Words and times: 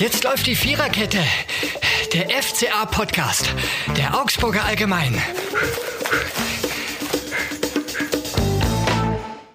Jetzt 0.00 0.24
läuft 0.24 0.46
die 0.46 0.56
Viererkette. 0.56 1.22
Der 2.14 2.30
FCA-Podcast. 2.42 3.54
Der 3.98 4.18
Augsburger 4.18 4.64
Allgemein. 4.64 5.20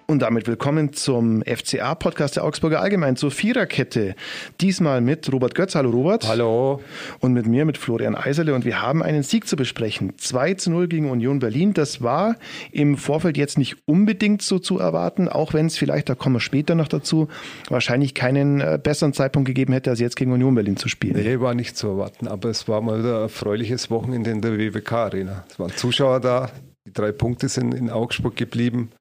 Und 0.08 0.22
damit 0.22 0.46
willkommen 0.46 0.92
zum 0.92 1.42
FCA-Podcast 1.42 2.36
der 2.36 2.44
Augsburger 2.44 2.80
Allgemein 2.80 3.16
zur 3.16 3.32
Viererkette. 3.32 4.14
Diesmal 4.60 5.00
mit 5.00 5.32
Robert 5.32 5.56
Götz. 5.56 5.74
Hallo 5.74 5.90
Robert. 5.90 6.28
Hallo. 6.28 6.80
Und 7.18 7.32
mit 7.32 7.48
mir, 7.48 7.64
mit 7.64 7.76
Florian 7.76 8.14
Eiserle. 8.14 8.54
Und 8.54 8.64
wir 8.64 8.80
haben 8.80 9.02
einen 9.02 9.24
Sieg 9.24 9.48
zu 9.48 9.56
besprechen. 9.56 10.12
2 10.16 10.54
zu 10.54 10.70
0 10.70 10.86
gegen 10.86 11.10
Union 11.10 11.40
Berlin. 11.40 11.74
Das 11.74 12.02
war 12.02 12.36
im 12.70 12.96
Vorfeld 12.96 13.36
jetzt 13.36 13.58
nicht 13.58 13.78
unbedingt 13.86 14.42
so 14.42 14.60
zu 14.60 14.78
erwarten, 14.78 15.28
auch 15.28 15.54
wenn 15.54 15.66
es 15.66 15.76
vielleicht, 15.76 16.08
da 16.08 16.14
kommen 16.14 16.36
wir 16.36 16.40
später 16.40 16.76
noch 16.76 16.86
dazu, 16.86 17.26
wahrscheinlich 17.68 18.14
keinen 18.14 18.60
äh, 18.60 18.78
besseren 18.80 19.12
Zeitpunkt 19.12 19.48
gegeben 19.48 19.72
hätte, 19.72 19.90
als 19.90 19.98
jetzt 19.98 20.14
gegen 20.14 20.30
Union 20.30 20.54
Berlin 20.54 20.76
zu 20.76 20.88
spielen. 20.88 21.16
Nee, 21.16 21.40
war 21.40 21.54
nicht 21.54 21.76
zu 21.76 21.88
erwarten. 21.88 22.28
Aber 22.28 22.48
es 22.48 22.68
war 22.68 22.80
mal 22.80 23.00
ein 23.00 23.04
erfreuliches 23.04 23.90
Wochenende 23.90 24.30
in 24.30 24.40
der 24.40 24.56
WWK-Arena. 24.56 25.44
Es 25.50 25.58
waren 25.58 25.72
Zuschauer 25.74 26.20
da, 26.20 26.48
die 26.86 26.92
drei 26.92 27.10
Punkte 27.10 27.48
sind 27.48 27.74
in 27.74 27.90
Augsburg 27.90 28.36
geblieben 28.36 28.92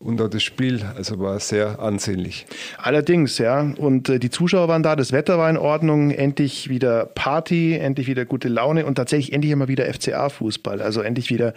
und 0.00 0.20
auch 0.20 0.28
das 0.28 0.42
Spiel, 0.42 0.80
also 0.96 1.20
war 1.20 1.38
sehr 1.40 1.78
ansehnlich. 1.78 2.46
Allerdings, 2.78 3.38
ja. 3.38 3.60
Und 3.76 4.08
äh, 4.08 4.18
die 4.18 4.30
Zuschauer 4.30 4.66
waren 4.66 4.82
da, 4.82 4.96
das 4.96 5.12
Wetter 5.12 5.38
war 5.38 5.48
in 5.50 5.56
Ordnung, 5.58 6.10
endlich 6.10 6.68
wieder 6.68 7.04
Party, 7.04 7.74
endlich 7.74 8.06
wieder 8.06 8.24
gute 8.24 8.48
Laune 8.48 8.86
und 8.86 8.94
tatsächlich 8.94 9.32
endlich 9.32 9.52
immer 9.52 9.68
wieder 9.68 9.84
FCA-Fußball. 9.92 10.80
Also 10.80 11.02
endlich 11.02 11.30
wieder 11.30 11.54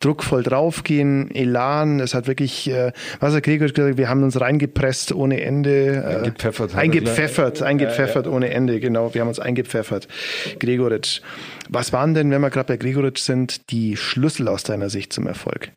druckvoll 0.00 0.42
draufgehen, 0.42 1.34
Elan. 1.34 1.98
Es 2.00 2.14
hat 2.14 2.28
wirklich, 2.28 2.70
äh, 2.70 2.92
was 3.18 3.34
hat 3.34 3.42
Gregor 3.42 3.68
gesagt, 3.68 3.96
wir 3.96 4.08
haben 4.08 4.22
uns 4.22 4.40
reingepresst 4.40 5.12
ohne 5.12 5.40
Ende. 5.40 5.96
Äh, 5.96 6.16
eingepfeffert. 6.16 6.76
Eingepfeffert, 6.76 7.62
eingepfeffert 7.62 8.26
ja, 8.26 8.30
ja. 8.30 8.36
ohne 8.36 8.50
Ende, 8.50 8.78
genau. 8.78 9.14
Wir 9.14 9.22
haben 9.22 9.28
uns 9.28 9.40
eingepfeffert. 9.40 10.06
Gregoritsch. 10.60 11.22
Was 11.68 11.92
waren 11.92 12.14
denn, 12.14 12.30
wenn 12.30 12.40
wir 12.40 12.50
gerade 12.50 12.68
bei 12.68 12.76
Gregoritsch 12.76 13.22
sind, 13.22 13.70
die 13.70 13.96
Schlüssel 13.96 14.48
aus 14.48 14.62
deiner 14.62 14.90
Sicht 14.90 15.12
zum 15.16 15.26
Erfolg? 15.26 15.72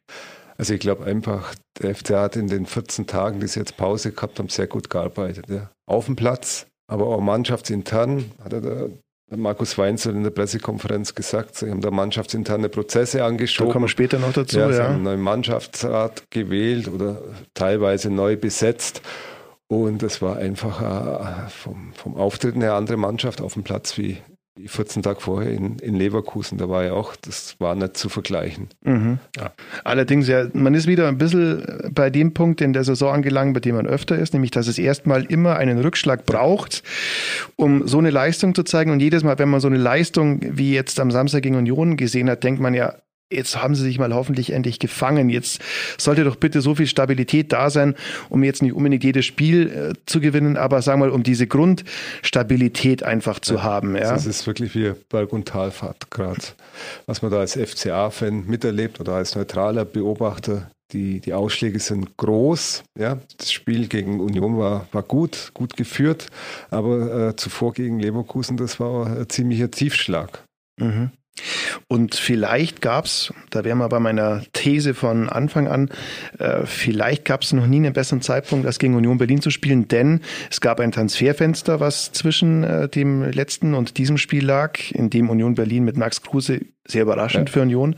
Also 0.57 0.73
ich 0.73 0.81
glaube 0.81 1.05
einfach, 1.05 1.55
der 1.81 1.95
FCA 1.95 2.23
hat 2.23 2.35
in 2.35 2.47
den 2.47 2.65
14 2.65 3.07
Tagen, 3.07 3.39
die 3.39 3.47
sie 3.47 3.61
jetzt 3.61 3.77
Pause 3.77 4.11
gehabt 4.11 4.37
haben, 4.37 4.49
sehr 4.49 4.67
gut 4.67 4.89
gearbeitet. 4.89 5.45
Ja. 5.47 5.71
Auf 5.87 6.05
dem 6.05 6.17
Platz, 6.17 6.67
aber 6.87 7.07
auch 7.07 7.21
mannschaftsintern, 7.21 8.31
hat 8.43 8.53
er 8.53 8.61
der, 8.61 8.89
Markus 9.31 9.77
Weinzel 9.77 10.15
in 10.15 10.23
der 10.23 10.31
Pressekonferenz 10.31 11.13
gesagt, 11.13 11.55
sie 11.55 11.69
haben 11.69 11.81
da 11.81 11.91
mannschaftsinterne 11.91 12.67
Prozesse 12.67 13.23
angeschoben. 13.23 13.69
Da 13.69 13.73
kommen 13.73 13.85
wir 13.85 13.89
später 13.89 14.17
noch 14.17 14.33
dazu. 14.33 14.57
Ja, 14.57 14.71
sie 14.71 14.79
ja. 14.79 14.85
haben 14.85 14.95
einen 14.95 15.03
neuen 15.03 15.21
Mannschaftsrat 15.21 16.23
gewählt 16.31 16.87
oder 16.87 17.21
teilweise 17.53 18.09
neu 18.09 18.35
besetzt. 18.37 19.01
Und 19.67 20.01
es 20.01 20.19
war 20.21 20.37
einfach 20.37 20.81
äh, 20.81 21.49
vom, 21.49 21.93
vom 21.93 22.17
Auftreten 22.17 22.61
her 22.61 22.73
andere 22.73 22.97
Mannschaft 22.97 23.39
auf 23.39 23.53
dem 23.53 23.63
Platz 23.63 23.99
wie, 23.99 24.17
14 24.67 25.03
Tage 25.03 25.19
vorher 25.19 25.51
in, 25.51 25.79
in 25.79 25.95
Leverkusen, 25.95 26.57
da 26.57 26.69
war 26.69 26.83
ja 26.83 26.93
auch, 26.93 27.15
das 27.15 27.55
war 27.59 27.75
nicht 27.75 27.97
zu 27.97 28.09
vergleichen. 28.09 28.67
Mhm. 28.83 29.19
Ja. 29.37 29.51
Allerdings, 29.83 30.27
ja, 30.27 30.47
man 30.53 30.73
ist 30.73 30.87
wieder 30.87 31.07
ein 31.07 31.17
bisschen 31.17 31.91
bei 31.93 32.09
dem 32.09 32.33
Punkt 32.33 32.61
in 32.61 32.73
der 32.73 32.83
Saison 32.83 33.13
angelangt, 33.13 33.53
bei 33.53 33.59
dem 33.59 33.75
man 33.75 33.87
öfter 33.87 34.17
ist, 34.17 34.33
nämlich, 34.33 34.51
dass 34.51 34.67
es 34.67 34.77
erstmal 34.77 35.23
immer 35.25 35.55
einen 35.55 35.79
Rückschlag 35.79 36.25
braucht, 36.25 36.83
um 37.55 37.87
so 37.87 37.97
eine 37.97 38.09
Leistung 38.09 38.55
zu 38.55 38.63
zeigen. 38.63 38.91
Und 38.91 38.99
jedes 38.99 39.23
Mal, 39.23 39.39
wenn 39.39 39.49
man 39.49 39.59
so 39.59 39.67
eine 39.67 39.77
Leistung 39.77 40.41
wie 40.43 40.73
jetzt 40.73 40.99
am 40.99 41.11
Samstag 41.11 41.43
gegen 41.43 41.55
Union 41.55 41.97
gesehen 41.97 42.29
hat, 42.29 42.43
denkt 42.43 42.61
man 42.61 42.73
ja, 42.73 42.95
jetzt 43.31 43.61
haben 43.61 43.75
sie 43.75 43.83
sich 43.83 43.99
mal 43.99 44.13
hoffentlich 44.13 44.51
endlich 44.51 44.79
gefangen. 44.79 45.29
Jetzt 45.29 45.61
sollte 45.97 46.23
doch 46.23 46.35
bitte 46.35 46.61
so 46.61 46.75
viel 46.75 46.87
Stabilität 46.87 47.51
da 47.53 47.69
sein, 47.69 47.95
um 48.29 48.43
jetzt 48.43 48.61
nicht 48.61 48.73
unbedingt 48.73 49.03
jedes 49.03 49.25
Spiel 49.25 49.69
äh, 49.69 49.93
zu 50.05 50.19
gewinnen, 50.19 50.57
aber 50.57 50.81
sagen 50.81 51.01
wir 51.01 51.07
mal, 51.07 51.13
um 51.13 51.23
diese 51.23 51.47
Grundstabilität 51.47 53.03
einfach 53.03 53.39
zu 53.39 53.55
ja, 53.55 53.63
haben. 53.63 53.95
Ja. 53.95 54.11
Das 54.11 54.25
ist 54.25 54.47
wirklich 54.47 54.73
wie 54.75 54.93
Berg- 55.09 55.33
und 55.33 55.47
Talfahrt 55.47 56.09
gerade, 56.11 56.41
was 57.05 57.21
man 57.21 57.31
da 57.31 57.39
als 57.39 57.53
FCA-Fan 57.53 58.45
miterlebt 58.47 58.99
oder 58.99 59.13
als 59.13 59.35
neutraler 59.35 59.85
Beobachter. 59.85 60.69
Die, 60.91 61.19
die 61.19 61.33
Ausschläge 61.33 61.77
sind 61.79 62.17
groß. 62.17 62.83
Ja, 62.97 63.19
das 63.37 63.51
Spiel 63.51 63.87
gegen 63.87 64.19
Union 64.19 64.57
war, 64.57 64.87
war 64.91 65.03
gut, 65.03 65.51
gut 65.53 65.77
geführt, 65.77 66.25
aber 66.71 67.29
äh, 67.29 67.35
zuvor 67.35 67.73
gegen 67.73 67.99
Leverkusen, 67.99 68.57
das 68.57 68.79
war 68.79 69.05
ein 69.05 69.29
ziemlicher 69.29 69.69
Tiefschlag. 69.69 70.43
Mhm. 70.79 71.11
Und 71.87 72.15
vielleicht 72.15 72.81
gab 72.81 73.05
es, 73.05 73.33
da 73.49 73.63
wären 73.63 73.77
wir 73.77 73.89
bei 73.89 73.99
meiner 73.99 74.43
These 74.53 74.93
von 74.93 75.29
Anfang 75.29 75.67
an, 75.67 75.89
äh, 76.37 76.65
vielleicht 76.65 77.25
gab 77.25 77.41
es 77.41 77.53
noch 77.53 77.67
nie 77.67 77.77
einen 77.77 77.93
besseren 77.93 78.21
Zeitpunkt, 78.21 78.65
als 78.65 78.79
gegen 78.79 78.95
Union 78.95 79.17
Berlin 79.17 79.41
zu 79.41 79.49
spielen, 79.49 79.87
denn 79.87 80.21
es 80.49 80.61
gab 80.61 80.79
ein 80.79 80.91
Transferfenster, 80.91 81.79
was 81.79 82.11
zwischen 82.11 82.63
äh, 82.63 82.89
dem 82.89 83.23
letzten 83.23 83.73
und 83.73 83.97
diesem 83.97 84.17
Spiel 84.17 84.45
lag, 84.45 84.79
in 84.91 85.09
dem 85.09 85.29
Union 85.29 85.55
Berlin 85.55 85.83
mit 85.83 85.97
Max 85.97 86.21
Kruse 86.21 86.61
sehr 86.91 87.03
überraschend 87.03 87.49
ja. 87.49 87.53
für 87.53 87.61
Union, 87.61 87.95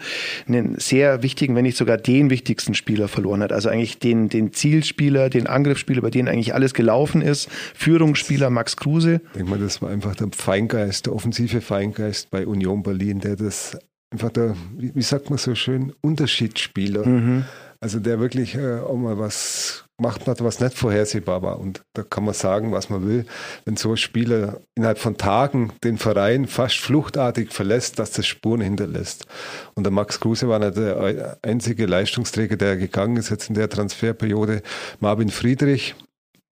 einen 0.48 0.78
sehr 0.78 1.24
wichtigen, 1.24 1.56
wenn 1.56 1.64
nicht 1.64 1.78
sogar 1.78 1.98
den 1.98 2.30
wichtigsten 2.30 2.74
Spieler 2.74 3.08
verloren 3.08 3.42
hat. 3.42 3.52
Also 3.52 3.70
eigentlich 3.70 4.00
den, 4.00 4.30
den 4.30 4.54
Zielspieler, 4.54 5.30
den 5.30 5.48
Angriffsspieler, 5.48 6.02
bei 6.02 6.10
dem 6.10 6.28
eigentlich 6.28 6.54
alles 6.54 6.74
gelaufen 6.74 7.22
ist, 7.22 7.50
Führungsspieler 7.76 8.50
Max 8.50 8.78
Kruse. 8.78 9.22
Ich 9.28 9.38
denke 9.38 9.52
mal, 9.52 9.60
das 9.60 9.82
war 9.82 9.90
einfach 9.90 10.16
der 10.16 10.28
Feingeist, 10.36 11.06
der 11.06 11.14
offensive 11.14 11.62
Feingeist 11.62 12.30
bei 12.32 12.46
Union 12.46 12.84
Berlin, 12.84 13.20
der 13.20 13.31
das 13.36 13.78
einfach 14.12 14.30
der, 14.30 14.56
wie, 14.78 15.02
sagt 15.02 15.30
man 15.30 15.40
so 15.40 15.56
schön, 15.56 15.94
Unterschiedsspieler. 16.02 17.06
Mhm. 17.06 17.46
Also 17.80 18.00
der 18.00 18.20
wirklich 18.20 18.54
äh, 18.56 18.80
auch 18.80 18.96
mal 18.96 19.18
was 19.18 19.86
gemacht 19.98 20.28
hat, 20.28 20.44
was 20.44 20.60
nicht 20.60 20.78
vorhersehbar 20.78 21.42
war. 21.42 21.60
Und 21.60 21.82
da 21.94 22.04
kann 22.04 22.26
man 22.26 22.34
sagen, 22.34 22.72
was 22.72 22.90
man 22.90 23.08
will. 23.08 23.26
Wenn 23.66 23.76
so 23.76 23.92
ein 23.92 23.98
Spieler 23.98 24.62
innerhalb 24.76 25.00
von 25.00 25.18
Tagen 25.18 25.74
den 25.84 25.98
Verein 25.98 26.48
fast 26.48 26.78
fluchtartig 26.78 27.52
verlässt, 27.52 27.98
dass 27.98 28.12
das 28.12 28.28
Spuren 28.28 28.62
hinterlässt. 28.62 29.26
Und 29.74 29.84
der 29.84 29.92
Max 29.92 30.20
Kruse 30.20 30.48
war 30.48 30.60
nicht 30.60 30.78
der 30.78 31.40
einzige 31.42 31.88
Leistungsträger, 31.88 32.56
der 32.56 32.78
gegangen 32.78 33.18
ist 33.18 33.30
jetzt 33.30 33.50
in 33.50 33.56
der 33.56 33.70
Transferperiode. 33.70 34.62
Marvin 35.00 35.30
Friedrich, 35.30 35.96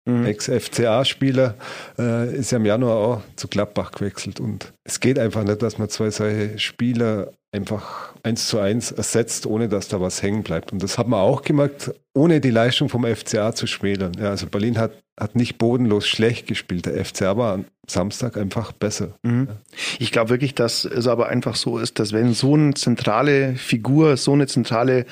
mhm. 0.06 0.24
Ex-FCA-Spieler, 0.24 1.54
äh, 1.98 2.34
ist 2.34 2.52
ja 2.52 2.58
im 2.58 2.64
Januar 2.64 2.96
auch 2.96 3.22
zu 3.36 3.48
Gladbach 3.48 3.92
gewechselt. 3.92 4.40
Und 4.40 4.72
es 4.84 5.00
geht 5.00 5.18
einfach 5.18 5.44
nicht, 5.44 5.62
dass 5.62 5.78
man 5.78 5.88
zwei 5.88 6.10
solche 6.10 6.58
Spieler 6.58 7.32
einfach 7.56 8.14
eins 8.22 8.48
zu 8.48 8.58
eins 8.58 8.92
ersetzt, 8.92 9.46
ohne 9.46 9.68
dass 9.68 9.88
da 9.88 10.00
was 10.00 10.22
hängen 10.22 10.42
bleibt. 10.42 10.72
Und 10.72 10.82
das 10.82 10.98
hat 10.98 11.08
man 11.08 11.20
auch 11.20 11.42
gemerkt, 11.42 11.92
ohne 12.14 12.40
die 12.40 12.50
Leistung 12.50 12.88
vom 12.88 13.04
FCA 13.04 13.54
zu 13.54 13.66
schmälern. 13.66 14.12
Ja, 14.18 14.30
also 14.30 14.46
Berlin 14.46 14.78
hat, 14.78 14.92
hat 15.18 15.36
nicht 15.36 15.58
bodenlos 15.58 16.06
schlecht 16.06 16.46
gespielt. 16.46 16.86
Der 16.86 17.04
FCA 17.04 17.36
war 17.36 17.60
Samstag 17.88 18.36
einfach 18.36 18.72
besser. 18.72 19.14
Mhm. 19.22 19.48
Ich 19.98 20.10
glaube 20.10 20.30
wirklich, 20.30 20.54
dass 20.54 20.84
es 20.84 21.06
aber 21.06 21.28
einfach 21.28 21.54
so 21.54 21.78
ist, 21.78 21.98
dass 21.98 22.12
wenn 22.12 22.34
so 22.34 22.54
eine 22.54 22.74
zentrale 22.74 23.54
Figur, 23.54 24.16
so 24.16 24.32
eine 24.32 24.46
zentrale 24.46 25.06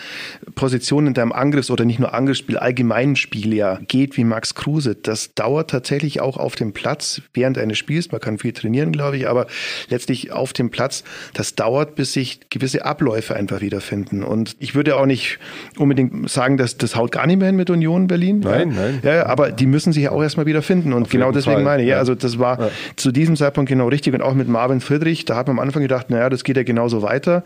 Position 0.55 1.07
in 1.07 1.15
deinem 1.15 1.33
Angriffs- 1.33 1.71
oder 1.71 1.85
nicht 1.85 2.01
nur 2.01 2.15
Angriffsspiel, 2.15 2.59
allgemeinen 2.59 3.17
Spiel 3.17 3.55
ja 3.55 3.79
geht 3.87 4.17
wie 4.17 4.25
Max 4.25 4.55
Kruse, 4.55 4.97
das 4.97 5.35
dauert 5.35 5.71
tatsächlich 5.71 6.21
auch 6.21 6.37
auf 6.37 6.57
dem 6.57 6.73
Platz 6.73 7.23
während 7.33 7.59
eines 7.59 7.79
Spiels. 7.79 8.11
Man 8.11 8.21
kann 8.21 8.39
viel 8.39 8.53
trainieren, 8.53 8.91
glaube 8.93 9.19
ich, 9.19 9.29
aber 9.29 9.47
letztlich 9.89 10.33
auf 10.33 10.53
dem 10.53 10.71
Platz, 10.71 11.05
das 11.33 11.55
dauert, 11.55 11.95
bis 11.95 12.13
sich 12.13 12.34
gewisse 12.51 12.85
Abläufe 12.85 13.35
einfach 13.35 13.61
wiederfinden. 13.61 14.23
Und 14.23 14.57
ich 14.59 14.75
würde 14.75 14.97
auch 14.97 15.07
nicht 15.07 15.39
unbedingt 15.79 16.29
sagen, 16.31 16.57
dass 16.57 16.77
das 16.77 16.97
haut 16.97 17.13
gar 17.13 17.27
nicht 17.27 17.39
mehr 17.39 17.47
hin 17.47 17.57
mit 17.57 17.71
Union 17.71 18.07
Berlin. 18.07 18.41
Nein, 18.41 18.71
ja. 18.71 18.77
nein. 18.77 19.01
Ja, 19.03 19.27
aber 19.27 19.53
die 19.53 19.67
müssen 19.67 19.93
sich 19.93 20.05
ja 20.05 20.11
auch 20.13 20.23
erstmal 20.23 20.47
wiederfinden. 20.47 20.93
Und 20.93 21.05
auf 21.05 21.09
genau 21.09 21.33
deswegen 21.33 21.57
Fall. 21.57 21.65
meine 21.65 21.83
ich, 21.83 21.89
ja, 21.89 21.99
also 21.99 22.15
das 22.15 22.39
war 22.39 22.61
ja. 22.61 22.71
zu 22.97 23.13
diesem 23.13 23.37
Zeitpunkt 23.37 23.69
genau 23.69 23.89
richtig. 23.89 24.15
Und 24.15 24.23
auch 24.23 24.35
mit 24.35 24.49
Marvin 24.49 24.81
Friedrich, 24.81 25.25
da 25.25 25.37
hat 25.37 25.47
man 25.47 25.59
am 25.59 25.61
Anfang 25.65 25.83
gedacht, 25.83 26.11
naja, 26.11 26.31
das 26.31 26.45
geht 26.45 26.57
ja 26.57 26.63
genauso 26.63 27.03
weiter. 27.03 27.45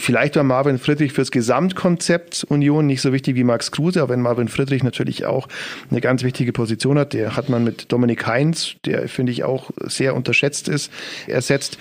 Vielleicht 0.00 0.36
war 0.36 0.44
Marvin 0.44 0.78
Friedrich 0.78 1.12
fürs 1.12 1.30
Gesamtkonzept 1.30 2.44
Union 2.44 2.86
nicht 2.86 3.02
so 3.02 3.12
wichtig 3.12 3.36
wie 3.36 3.44
Max 3.44 3.70
Kruse, 3.70 4.00
aber 4.00 4.14
wenn 4.14 4.22
Marvin 4.22 4.48
Friedrich 4.48 4.82
natürlich 4.82 5.26
auch 5.26 5.46
eine 5.90 6.00
ganz 6.00 6.22
wichtige 6.22 6.54
Position 6.54 6.98
hat, 6.98 7.12
der 7.12 7.36
hat 7.36 7.50
man 7.50 7.64
mit 7.64 7.92
Dominik 7.92 8.26
Heinz, 8.26 8.76
der 8.86 9.08
finde 9.08 9.32
ich 9.32 9.44
auch 9.44 9.70
sehr 9.84 10.16
unterschätzt 10.16 10.68
ist, 10.68 10.90
ersetzt. 11.26 11.76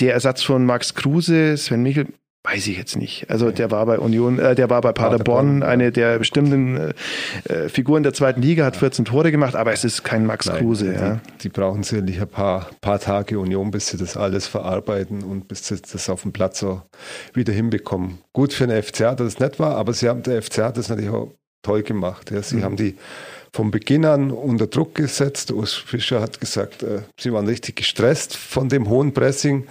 Der 0.00 0.14
Ersatz 0.14 0.42
von 0.42 0.64
Max 0.64 0.94
Kruse, 0.94 1.56
Sven 1.56 1.82
Michel, 1.82 2.06
Weiß 2.44 2.66
ich 2.68 2.78
jetzt 2.78 2.96
nicht. 2.96 3.28
Also 3.28 3.50
der 3.50 3.70
war 3.72 3.84
bei 3.84 3.98
Union, 3.98 4.38
äh, 4.38 4.54
der 4.54 4.70
war 4.70 4.80
bei 4.80 4.92
Paderborn, 4.92 5.62
eine 5.62 5.90
der 5.90 6.18
bestimmten 6.18 6.76
äh, 6.76 6.92
äh 7.52 7.68
Figuren 7.68 8.04
der 8.04 8.14
zweiten 8.14 8.40
Liga, 8.40 8.64
hat 8.64 8.76
14 8.76 9.04
Tore 9.04 9.32
gemacht, 9.32 9.56
aber 9.56 9.72
es 9.72 9.84
ist 9.84 10.04
kein 10.04 10.24
Max 10.24 10.46
Nein, 10.46 10.58
Kruse. 10.58 10.92
Die, 10.92 10.94
ja. 10.94 11.20
die 11.42 11.48
brauchen 11.48 11.82
sicherlich 11.82 12.20
ein 12.20 12.28
paar, 12.28 12.70
paar 12.80 13.00
Tage 13.00 13.38
Union, 13.40 13.72
bis 13.72 13.88
sie 13.88 13.98
das 13.98 14.16
alles 14.16 14.46
verarbeiten 14.46 15.24
und 15.24 15.48
bis 15.48 15.66
sie 15.66 15.76
das 15.78 16.08
auf 16.08 16.22
dem 16.22 16.32
Platz 16.32 16.60
so 16.60 16.80
wieder 17.34 17.52
hinbekommen. 17.52 18.18
Gut 18.32 18.54
für 18.54 18.66
den 18.68 18.82
FCA, 18.82 19.14
dass 19.14 19.26
es 19.26 19.40
nicht 19.40 19.58
war, 19.58 19.76
aber 19.76 19.92
sie 19.92 20.08
haben, 20.08 20.22
der 20.22 20.40
FCA 20.40 20.66
hat 20.66 20.78
das 20.78 20.88
natürlich 20.88 21.10
auch 21.10 21.32
toll 21.62 21.82
gemacht. 21.82 22.30
Ja. 22.30 22.40
Sie 22.42 22.56
mhm. 22.56 22.64
haben 22.64 22.76
die 22.76 22.96
von 23.52 23.70
Beginn 23.70 24.04
an 24.04 24.30
unter 24.30 24.66
Druck 24.66 24.94
gesetzt. 24.94 25.50
Urs 25.50 25.74
Fischer 25.74 26.20
hat 26.20 26.40
gesagt, 26.40 26.82
äh, 26.82 27.02
sie 27.18 27.32
waren 27.32 27.46
richtig 27.46 27.76
gestresst 27.76 28.36
von 28.36 28.68
dem 28.68 28.88
hohen 28.88 29.12
Pressing. 29.12 29.66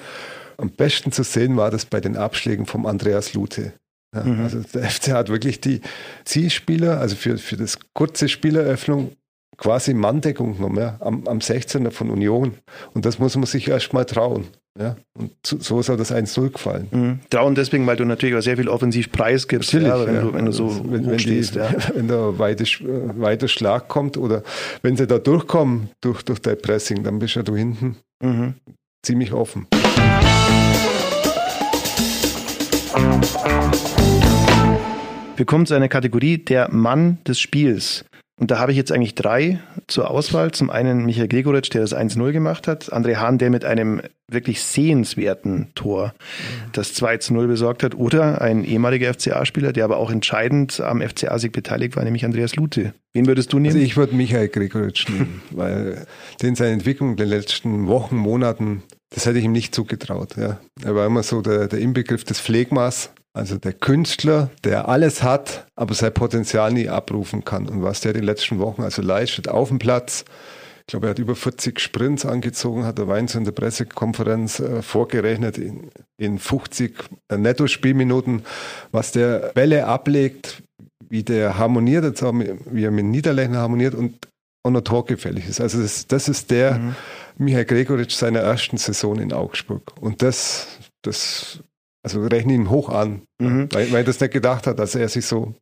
Am 0.58 0.70
besten 0.70 1.12
zu 1.12 1.24
sehen 1.24 1.58
war 1.58 1.72
das 1.72 1.86
bei 1.86 2.02
den 2.02 2.18
Abschlägen 2.18 2.66
vom 2.66 2.86
Andreas 2.86 3.34
Lute. 3.34 3.74
Ja, 4.16 4.24
mhm. 4.24 4.44
Also 4.44 4.62
der 4.62 4.84
FC 4.90 5.12
hat 5.12 5.30
wirklich 5.30 5.62
die 5.62 5.82
Zielspieler, 6.26 7.00
also 7.00 7.16
für, 7.16 7.38
für 7.38 7.58
das 7.58 7.78
kurze 7.94 8.30
Spieleröffnung 8.30 9.12
quasi 9.58 9.94
Manndeckung 9.94 10.56
genommen, 10.56 10.78
ja, 10.78 10.98
am, 11.00 11.28
am 11.28 11.40
16er 11.40 11.92
von 11.92 12.10
Union. 12.10 12.54
Und 12.94 13.06
das 13.06 13.20
muss 13.20 13.36
man 13.36 13.46
sich 13.46 13.68
erst 13.68 13.94
mal 13.94 14.06
trauen. 14.06 14.46
Ja, 14.80 14.96
und 15.18 15.32
so 15.44 15.80
ist 15.80 15.90
auch 15.90 15.98
das 15.98 16.14
1-0 16.14 16.52
gefallen. 16.52 16.88
Mhm. 16.92 17.20
Trauen 17.32 17.56
deswegen, 17.56 17.88
weil 17.88 17.96
du 17.96 18.06
natürlich 18.06 18.36
auch 18.36 18.42
sehr 18.42 18.58
viel 18.58 18.70
offensiv 18.70 19.12
Preis 19.12 19.48
gibst, 19.48 19.74
ja, 19.74 20.06
wenn, 20.06 20.16
ja. 20.16 20.22
Du, 20.22 20.34
wenn, 20.34 20.46
Du, 20.46 20.52
so 20.52 20.86
wenn, 20.88 21.10
wenn, 21.10 21.18
stehst, 21.18 21.56
die, 21.56 21.60
ja. 21.60 21.70
wenn 21.96 22.08
da 22.08 22.38
weiter, 22.38 22.64
weiter 22.64 23.48
Schlag 23.48 23.88
kommt 23.88 24.18
oder 24.18 24.44
wenn 24.84 24.96
sie 24.96 25.08
da 25.08 25.18
durchkommen 25.18 25.90
durch, 26.02 26.22
durch 26.22 26.40
dein 26.40 26.60
Pressing, 26.60 27.04
dann 27.04 27.18
bist 27.18 27.36
ja 27.36 27.42
du 27.42 27.56
hinten 27.56 27.98
mhm. 28.22 28.54
ziemlich 29.04 29.34
offen. 29.34 29.66
Wir 35.36 35.46
kommen 35.46 35.66
zu 35.66 35.74
einer 35.74 35.88
Kategorie 35.88 36.38
der 36.38 36.72
Mann 36.72 37.18
des 37.28 37.40
Spiels. 37.40 38.06
Und 38.40 38.52
da 38.52 38.60
habe 38.60 38.72
ich 38.72 38.78
jetzt 38.78 38.92
eigentlich 38.92 39.16
drei 39.16 39.60
zur 39.88 40.12
Auswahl. 40.12 40.52
Zum 40.52 40.70
einen 40.70 41.06
Michael 41.06 41.28
Gregoritsch, 41.28 41.74
der 41.74 41.82
das 41.82 41.96
1-0 41.96 42.32
gemacht 42.32 42.68
hat. 42.68 42.94
André 42.94 43.16
Hahn, 43.16 43.40
der 43.40 43.50
mit 43.50 43.66
einem 43.66 44.02
wirklich 44.28 44.62
sehenswerten 44.62 45.70
Tor 45.74 46.14
das 46.72 46.94
2-0 46.96 47.48
besorgt 47.48 47.82
hat. 47.82 47.96
Oder 47.96 48.40
ein 48.40 48.64
ehemaliger 48.64 49.12
FCA-Spieler, 49.12 49.74
der 49.74 49.86
aber 49.86 49.98
auch 49.98 50.12
entscheidend 50.12 50.80
am 50.80 51.02
FCA-Sieg 51.02 51.52
beteiligt 51.52 51.96
war, 51.96 52.04
nämlich 52.04 52.26
Andreas 52.26 52.56
Lute. 52.56 52.94
Wen 53.14 53.26
würdest 53.26 53.54
du 53.54 53.58
nehmen? 53.58 53.74
Also 53.74 53.84
ich 53.84 53.98
würde 53.98 54.16
Michael 54.16 54.50
Gregoritsch 54.50 55.10
nehmen, 55.10 55.42
weil 55.52 56.06
den 56.44 56.54
seine 56.54 56.74
Entwicklung 56.74 57.12
in 57.12 57.18
den 57.18 57.30
letzten 57.30 57.88
Wochen, 57.88 58.18
Monaten, 58.18 58.84
das 59.10 59.26
hätte 59.26 59.40
ich 59.40 59.46
ihm 59.46 59.52
nicht 59.52 59.74
zugetraut. 59.74 60.36
Ja. 60.38 60.60
Er 60.84 60.94
war 60.94 61.08
immer 61.08 61.24
so 61.24 61.42
der, 61.42 61.68
der 61.68 61.80
Inbegriff 61.80 62.24
des 62.24 62.40
Pflegmas 62.40 63.10
also 63.38 63.58
der 63.58 63.74
Künstler, 63.74 64.50
der 64.64 64.90
alles 64.90 65.24
hat, 65.24 65.68
aber 65.76 65.94
sein 65.94 66.14
Potenzial 66.14 66.74
nie 66.74 66.90
abrufen 66.90 67.46
kann. 67.46 67.70
Und 67.70 67.84
was 67.84 68.02
der 68.02 68.14
die 68.14 68.20
letzten 68.20 68.60
Wochen 68.60 68.82
also 68.82 69.02
leistet 69.02 69.48
auf 69.48 69.70
dem 69.70 69.80
Platz, 69.80 70.26
ich 70.82 70.92
glaube, 70.92 71.08
er 71.08 71.10
hat 71.10 71.20
über 71.20 71.36
40 71.36 71.82
Sprints 71.82 72.26
angezogen, 72.26 72.86
hat 72.86 72.98
der 72.98 73.10
Weinz 73.10 73.36
in 73.36 73.44
der 73.44 73.52
Pressekonferenz 73.52 74.62
äh, 74.62 74.82
vorgerechnet 74.82 75.58
in, 75.58 75.92
in 76.18 76.40
50 76.40 76.96
äh, 77.28 77.38
Netto-Spielminuten, 77.38 78.44
was 78.92 79.12
der 79.12 79.52
Bälle 79.54 79.86
ablegt, 79.86 80.64
wie 81.10 81.24
der 81.24 81.58
harmoniert, 81.58 82.06
jetzt 82.06 82.24
auch 82.24 82.32
mit, 82.32 82.58
wie 82.72 82.86
er 82.86 82.92
mit 82.92 83.06
Niederlechner 83.06 83.60
harmoniert 83.60 83.96
und 83.96 84.30
auch 84.64 84.72
noch 84.72 84.82
torgefällig 84.82 85.48
ist. 85.50 85.60
Also 85.60 85.82
das, 85.82 86.08
das 86.08 86.30
ist 86.30 86.52
der 86.52 86.76
mhm. 86.76 86.96
Michael 87.38 87.66
Gregoritsch 87.66 88.16
seiner 88.16 88.40
ersten 88.40 88.78
Saison 88.78 89.20
in 89.20 89.34
Augsburg. 89.34 89.92
Und 90.00 90.22
das, 90.22 90.68
das 91.02 91.60
also 92.04 92.26
rechne 92.26 92.54
ihn 92.54 92.70
hoch 92.70 92.90
an, 92.90 93.24
mhm. 93.40 93.70
weil, 93.72 93.92
weil 93.92 94.02
er 94.02 94.04
das 94.04 94.20
nicht 94.20 94.34
gedacht 94.34 94.68
hat, 94.68 94.80
dass 94.80 94.96
er 94.96 95.10
sich 95.10 95.26
so 95.26 95.56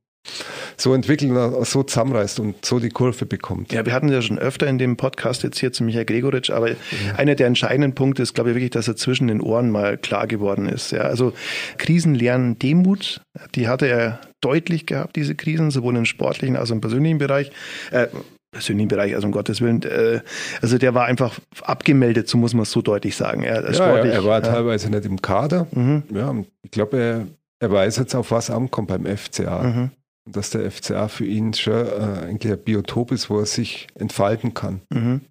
so 0.77 0.93
entwickelt 0.93 1.31
und 1.31 1.65
so 1.65 1.83
zusammenreißt 1.83 2.39
und 2.39 2.65
so 2.65 2.79
die 2.79 2.89
Kurve 2.89 3.25
bekommt. 3.25 3.71
Ja, 3.71 3.85
wir 3.85 3.93
hatten 3.93 4.09
ja 4.09 4.21
schon 4.21 4.39
öfter 4.39 4.67
in 4.67 4.77
dem 4.77 4.97
Podcast 4.97 5.43
jetzt 5.43 5.59
hier 5.59 5.71
zu 5.71 5.83
Michael 5.83 6.05
Gregoritsch, 6.05 6.49
aber 6.49 6.71
ja. 6.71 6.75
einer 7.15 7.35
der 7.35 7.47
entscheidenden 7.47 7.93
Punkte 7.93 8.23
ist, 8.23 8.33
glaube 8.33 8.49
ich, 8.49 8.55
wirklich, 8.55 8.71
dass 8.71 8.87
er 8.87 8.95
zwischen 8.95 9.27
den 9.27 9.41
Ohren 9.41 9.69
mal 9.69 9.97
klar 9.97 10.27
geworden 10.27 10.67
ist. 10.67 10.91
Ja, 10.91 11.01
also 11.01 11.33
Krisen 11.77 12.15
lernen 12.15 12.59
Demut, 12.59 13.21
die 13.55 13.67
hatte 13.67 13.87
er 13.87 14.19
deutlich 14.41 14.85
gehabt, 14.85 15.15
diese 15.15 15.35
Krisen, 15.35 15.71
sowohl 15.71 15.95
im 15.95 16.05
sportlichen 16.05 16.55
als 16.55 16.71
auch 16.71 16.75
im 16.75 16.81
persönlichen 16.81 17.17
Bereich. 17.17 17.51
Äh, 17.91 18.07
persönlichen 18.55 18.87
Bereich, 18.87 19.13
also 19.13 19.27
um 19.27 19.33
Gottes 19.33 19.59
Willen. 19.59 19.83
Äh, 19.83 20.21
also 20.61 20.77
der 20.77 20.93
war 20.93 21.05
einfach 21.05 21.37
abgemeldet, 21.61 22.29
so 22.29 22.37
muss 22.37 22.53
man 22.53 22.63
es 22.63 22.71
so 22.71 22.81
deutlich 22.81 23.15
sagen. 23.15 23.43
Er, 23.43 23.69
ja, 23.69 23.97
er 23.97 24.23
war 24.23 24.41
ja. 24.41 24.41
teilweise 24.41 24.89
nicht 24.89 25.05
im 25.05 25.21
Kader. 25.21 25.67
Mhm. 25.71 26.03
Ja, 26.13 26.33
ich 26.63 26.71
glaube, 26.71 26.97
er, 26.97 27.27
er 27.59 27.71
weiß 27.71 27.97
jetzt, 27.97 28.15
auf 28.15 28.31
was 28.31 28.49
ankommt 28.49 28.87
beim 28.87 29.05
FCA. 29.05 29.63
Mhm. 29.63 29.91
Dass 30.25 30.49
der 30.49 30.69
FCA 30.71 31.07
für 31.07 31.25
ihn 31.25 31.53
schon 31.53 31.73
äh, 31.73 32.25
eigentlich 32.27 32.51
ein 32.51 32.63
Biotop 32.63 33.11
ist, 33.11 33.29
wo 33.29 33.39
er 33.39 33.45
sich 33.45 33.87
entfalten 33.95 34.53
kann. 34.53 34.81
Mhm. 34.89 35.21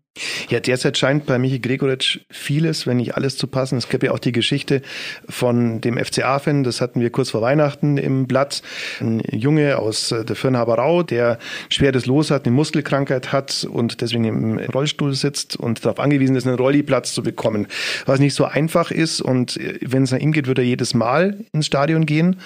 Ja, 0.48 0.60
derzeit 0.60 0.96
scheint 0.96 1.26
bei 1.26 1.40
Michi 1.40 1.58
Gregoritsch 1.58 2.20
vieles, 2.30 2.86
wenn 2.86 2.98
nicht 2.98 3.16
alles 3.16 3.36
zu 3.36 3.48
passen. 3.48 3.78
Es 3.78 3.88
gab 3.88 4.04
ja 4.04 4.12
auch 4.12 4.20
die 4.20 4.30
Geschichte 4.30 4.80
von 5.28 5.80
dem 5.80 5.98
FCA-Fan, 5.98 6.62
das 6.62 6.80
hatten 6.80 7.00
wir 7.00 7.10
kurz 7.10 7.30
vor 7.30 7.42
Weihnachten 7.42 7.96
im 7.96 8.28
Blatt. 8.28 8.62
Ein 9.00 9.22
Junge 9.32 9.78
aus 9.78 10.12
äh, 10.12 10.24
der 10.24 10.36
Firnhaberau, 10.36 11.02
der 11.02 11.38
schweres 11.68 12.06
Los 12.06 12.30
hat, 12.30 12.46
eine 12.46 12.54
Muskelkrankheit 12.54 13.32
hat 13.32 13.66
und 13.68 14.02
deswegen 14.02 14.24
im 14.24 14.58
Rollstuhl 14.58 15.14
sitzt 15.14 15.56
und 15.56 15.84
darauf 15.84 15.98
angewiesen 15.98 16.36
ist, 16.36 16.46
einen 16.46 16.58
Rolliplatz 16.58 17.12
zu 17.12 17.24
bekommen. 17.24 17.66
Was 18.06 18.20
nicht 18.20 18.34
so 18.34 18.44
einfach 18.44 18.92
ist 18.92 19.20
und 19.20 19.56
äh, 19.56 19.80
wenn 19.82 20.04
es 20.04 20.12
nach 20.12 20.20
ihm 20.20 20.30
geht, 20.30 20.46
wird 20.46 20.58
er 20.58 20.64
jedes 20.64 20.94
Mal 20.94 21.44
ins 21.52 21.66
Stadion 21.66 22.06
gehen 22.06 22.36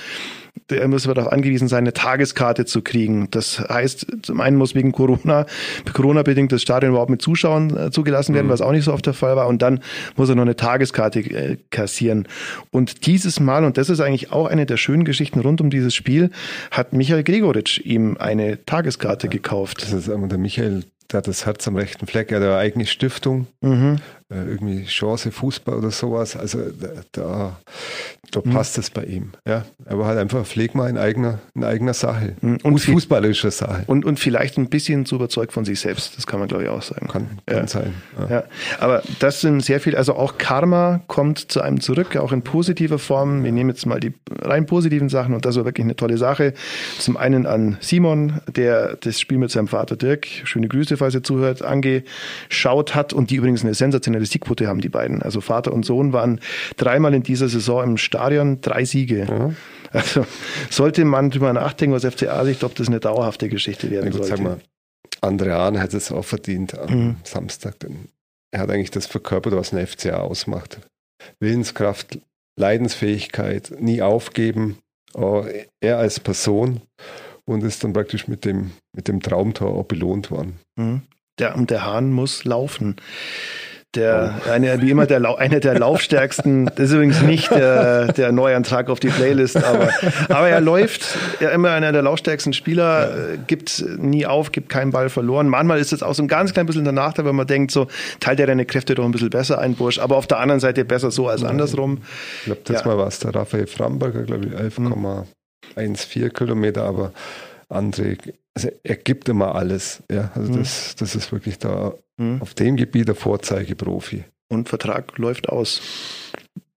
er 0.70 0.88
muss 0.88 1.04
darauf 1.04 1.32
angewiesen 1.32 1.68
sein, 1.68 1.78
eine 1.78 1.92
Tageskarte 1.92 2.64
zu 2.64 2.82
kriegen. 2.82 3.28
Das 3.30 3.60
heißt, 3.60 4.06
zum 4.22 4.40
einen 4.40 4.56
muss 4.56 4.74
wegen 4.74 4.92
Corona, 4.92 5.46
Corona-bedingt 5.92 6.52
das 6.52 6.62
Stadion 6.62 6.92
überhaupt 6.92 7.10
mit 7.10 7.22
Zuschauern 7.22 7.76
äh, 7.76 7.90
zugelassen 7.90 8.34
werden, 8.34 8.46
mhm. 8.46 8.50
was 8.50 8.60
auch 8.60 8.72
nicht 8.72 8.84
so 8.84 8.92
oft 8.92 9.06
der 9.06 9.14
Fall 9.14 9.36
war. 9.36 9.48
Und 9.48 9.62
dann 9.62 9.80
muss 10.16 10.28
er 10.28 10.34
noch 10.34 10.42
eine 10.42 10.56
Tageskarte 10.56 11.20
äh, 11.20 11.56
kassieren. 11.70 12.26
Und 12.70 13.06
dieses 13.06 13.40
Mal, 13.40 13.64
und 13.64 13.76
das 13.78 13.90
ist 13.90 14.00
eigentlich 14.00 14.32
auch 14.32 14.46
eine 14.46 14.66
der 14.66 14.76
schönen 14.76 15.04
Geschichten 15.04 15.40
rund 15.40 15.60
um 15.60 15.70
dieses 15.70 15.94
Spiel, 15.94 16.30
hat 16.70 16.92
Michael 16.92 17.24
Gregoritsch 17.24 17.80
ihm 17.84 18.16
eine 18.18 18.64
Tageskarte 18.64 19.26
ja, 19.26 19.30
gekauft. 19.30 19.82
Das 19.82 19.92
ist 19.92 20.08
aber 20.08 20.26
der 20.26 20.38
Michael 20.38 20.84
der 21.10 21.18
hat 21.18 21.28
das 21.28 21.46
Herz 21.46 21.66
am 21.66 21.76
rechten 21.76 22.06
Fleck, 22.06 22.30
er 22.30 22.38
hat 22.38 22.44
eine 22.44 22.56
eigene 22.56 22.86
Stiftung, 22.86 23.46
mhm. 23.62 23.96
Äh, 24.30 24.44
irgendwie 24.44 24.84
Chance 24.84 25.32
Fußball 25.32 25.76
oder 25.76 25.90
sowas. 25.90 26.36
Also 26.36 26.58
da, 27.12 27.56
da 28.30 28.40
mhm. 28.44 28.50
passt 28.50 28.76
es 28.76 28.90
bei 28.90 29.04
ihm. 29.04 29.32
Ja, 29.46 29.64
er 29.86 29.98
war 29.98 30.06
halt 30.06 30.18
einfach 30.18 30.44
Pflegma 30.44 30.86
in 30.86 30.98
eigener, 30.98 31.38
in 31.54 31.64
eigener 31.64 31.94
Sache. 31.94 32.36
Mhm. 32.42 32.58
Und 32.62 32.78
fußballerischer 32.78 33.50
Sache. 33.50 33.84
Und, 33.86 34.04
und 34.04 34.20
vielleicht 34.20 34.58
ein 34.58 34.68
bisschen 34.68 35.06
zu 35.06 35.14
überzeugt 35.14 35.54
von 35.54 35.64
sich 35.64 35.80
selbst. 35.80 36.18
Das 36.18 36.26
kann 36.26 36.40
man, 36.40 36.48
glaube 36.48 36.64
ich, 36.64 36.68
auch 36.68 36.82
sagen. 36.82 37.08
Kann, 37.08 37.38
kann 37.46 37.56
ja. 37.56 37.66
sein. 37.66 37.94
Ja. 38.18 38.30
ja. 38.30 38.44
Aber 38.80 39.02
das 39.18 39.40
sind 39.40 39.62
sehr 39.62 39.80
viel, 39.80 39.96
also 39.96 40.14
auch 40.14 40.36
Karma 40.36 41.00
kommt 41.06 41.50
zu 41.50 41.62
einem 41.62 41.80
zurück, 41.80 42.14
auch 42.16 42.32
in 42.32 42.42
positiver 42.42 42.98
Form. 42.98 43.44
Wir 43.44 43.52
nehmen 43.52 43.70
jetzt 43.70 43.86
mal 43.86 43.98
die 43.98 44.12
rein 44.42 44.66
positiven 44.66 45.08
Sachen 45.08 45.32
und 45.32 45.46
das 45.46 45.56
war 45.56 45.64
wirklich 45.64 45.84
eine 45.84 45.96
tolle 45.96 46.18
Sache. 46.18 46.52
Zum 46.98 47.16
einen 47.16 47.46
an 47.46 47.78
Simon, 47.80 48.42
der 48.46 48.96
das 48.96 49.18
Spiel 49.18 49.38
mit 49.38 49.50
seinem 49.50 49.68
Vater 49.68 49.96
Dirk, 49.96 50.26
schöne 50.44 50.68
Grüße, 50.68 50.98
falls 50.98 51.14
ihr 51.14 51.22
zuhört, 51.22 51.62
angeschaut 51.62 52.94
hat 52.94 53.14
und 53.14 53.30
die 53.30 53.36
übrigens 53.36 53.62
eine 53.62 53.72
sensationelle 53.72 54.17
Siegquote 54.26 54.66
haben, 54.66 54.80
die 54.80 54.88
beiden. 54.88 55.22
Also 55.22 55.40
Vater 55.40 55.72
und 55.72 55.84
Sohn 55.84 56.12
waren 56.12 56.40
dreimal 56.76 57.14
in 57.14 57.22
dieser 57.22 57.48
Saison 57.48 57.82
im 57.82 57.96
Stadion 57.96 58.60
drei 58.60 58.84
Siege. 58.84 59.26
Mhm. 59.30 59.56
Also 59.90 60.26
sollte 60.70 61.04
man 61.04 61.30
drüber 61.30 61.52
nachdenken 61.52 61.96
aus 61.96 62.04
FCA-Sicht, 62.04 62.62
ob 62.64 62.74
das 62.74 62.88
eine 62.88 63.00
dauerhafte 63.00 63.48
Geschichte 63.48 63.90
werden 63.90 64.10
gut, 64.10 64.24
sollte. 64.24 64.36
Sag 64.36 64.40
mal, 64.40 64.60
Andrean 65.20 65.80
hat 65.80 65.94
es 65.94 66.12
auch 66.12 66.24
verdient 66.24 66.78
am 66.78 66.90
mhm. 66.90 67.16
Samstag. 67.24 67.76
Er 68.50 68.60
hat 68.60 68.70
eigentlich 68.70 68.90
das 68.90 69.06
verkörpert, 69.06 69.54
was 69.54 69.72
ein 69.72 69.86
FCA 69.86 70.18
ausmacht. 70.18 70.80
Willenskraft, 71.40 72.20
Leidensfähigkeit, 72.58 73.72
nie 73.78 74.02
aufgeben. 74.02 74.78
er 75.14 75.98
als 75.98 76.20
Person 76.20 76.82
und 77.44 77.64
ist 77.64 77.82
dann 77.82 77.92
praktisch 77.92 78.28
mit 78.28 78.44
dem, 78.44 78.72
mit 78.94 79.08
dem 79.08 79.20
Traumtor 79.20 79.70
auch 79.70 79.84
belohnt 79.84 80.30
worden. 80.30 80.58
Mhm. 80.76 81.02
Der, 81.38 81.56
der 81.56 81.84
Hahn 81.84 82.12
muss 82.12 82.44
laufen. 82.44 82.96
Der, 83.94 84.38
oh. 84.46 84.50
eine, 84.50 84.82
wie 84.82 84.90
immer 84.90 85.06
der, 85.06 85.38
einer 85.38 85.60
der 85.60 85.78
laufstärksten, 85.78 86.66
das 86.66 86.90
ist 86.90 86.92
übrigens 86.92 87.22
nicht 87.22 87.50
der, 87.50 88.12
der 88.12 88.32
Neuantrag 88.32 88.90
auf 88.90 89.00
die 89.00 89.08
Playlist, 89.08 89.56
aber, 89.56 89.88
aber 90.28 90.48
er 90.50 90.60
läuft, 90.60 91.16
er 91.40 91.52
immer 91.52 91.70
einer 91.70 91.90
der 91.90 92.02
laufstärksten 92.02 92.52
Spieler, 92.52 93.08
ja. 93.08 93.34
Äh, 93.34 93.38
gibt 93.46 93.82
nie 93.96 94.26
auf, 94.26 94.52
gibt 94.52 94.68
keinen 94.68 94.90
Ball 94.90 95.08
verloren. 95.08 95.48
Manchmal 95.48 95.78
ist 95.78 95.94
es 95.94 96.02
auch 96.02 96.12
so 96.12 96.22
ein 96.22 96.28
ganz 96.28 96.52
klein 96.52 96.66
bisschen 96.66 96.84
der 96.84 96.92
Nachteil, 96.92 97.24
wenn 97.24 97.34
man 97.34 97.46
denkt, 97.46 97.70
so 97.70 97.86
teilt 98.20 98.40
er 98.40 98.46
deine 98.46 98.66
Kräfte 98.66 98.94
doch 98.94 99.06
ein 99.06 99.10
bisschen 99.10 99.30
besser 99.30 99.58
ein, 99.58 99.74
Bursch, 99.74 99.98
aber 99.98 100.16
auf 100.16 100.26
der 100.26 100.38
anderen 100.38 100.60
Seite 100.60 100.84
besser 100.84 101.10
so 101.10 101.28
als 101.28 101.42
andersrum. 101.42 102.02
Ich 102.40 102.44
glaube, 102.44 102.60
das 102.64 102.80
ja. 102.82 102.86
Mal 102.86 102.98
war 102.98 103.06
es 103.06 103.20
der 103.20 103.34
Raphael 103.34 103.66
Framberger, 103.66 104.24
glaube 104.24 104.46
ich, 104.46 104.52
11,14 104.52 106.28
Kilometer, 106.28 106.84
aber 106.84 107.12
André, 107.70 108.16
also 108.54 108.70
er 108.82 108.96
gibt 108.96 109.28
immer 109.28 109.54
alles. 109.54 110.02
Ja, 110.10 110.30
also 110.34 110.52
mhm. 110.52 110.58
das, 110.58 110.96
das 110.96 111.14
ist 111.14 111.32
wirklich 111.32 111.58
da 111.58 111.94
mhm. 112.16 112.40
auf 112.42 112.54
dem 112.54 112.76
Gebiet 112.76 113.08
der 113.08 113.14
Vorzeigeprofi. 113.14 114.24
Und 114.50 114.68
Vertrag 114.68 115.16
läuft 115.18 115.48
aus. 115.48 115.80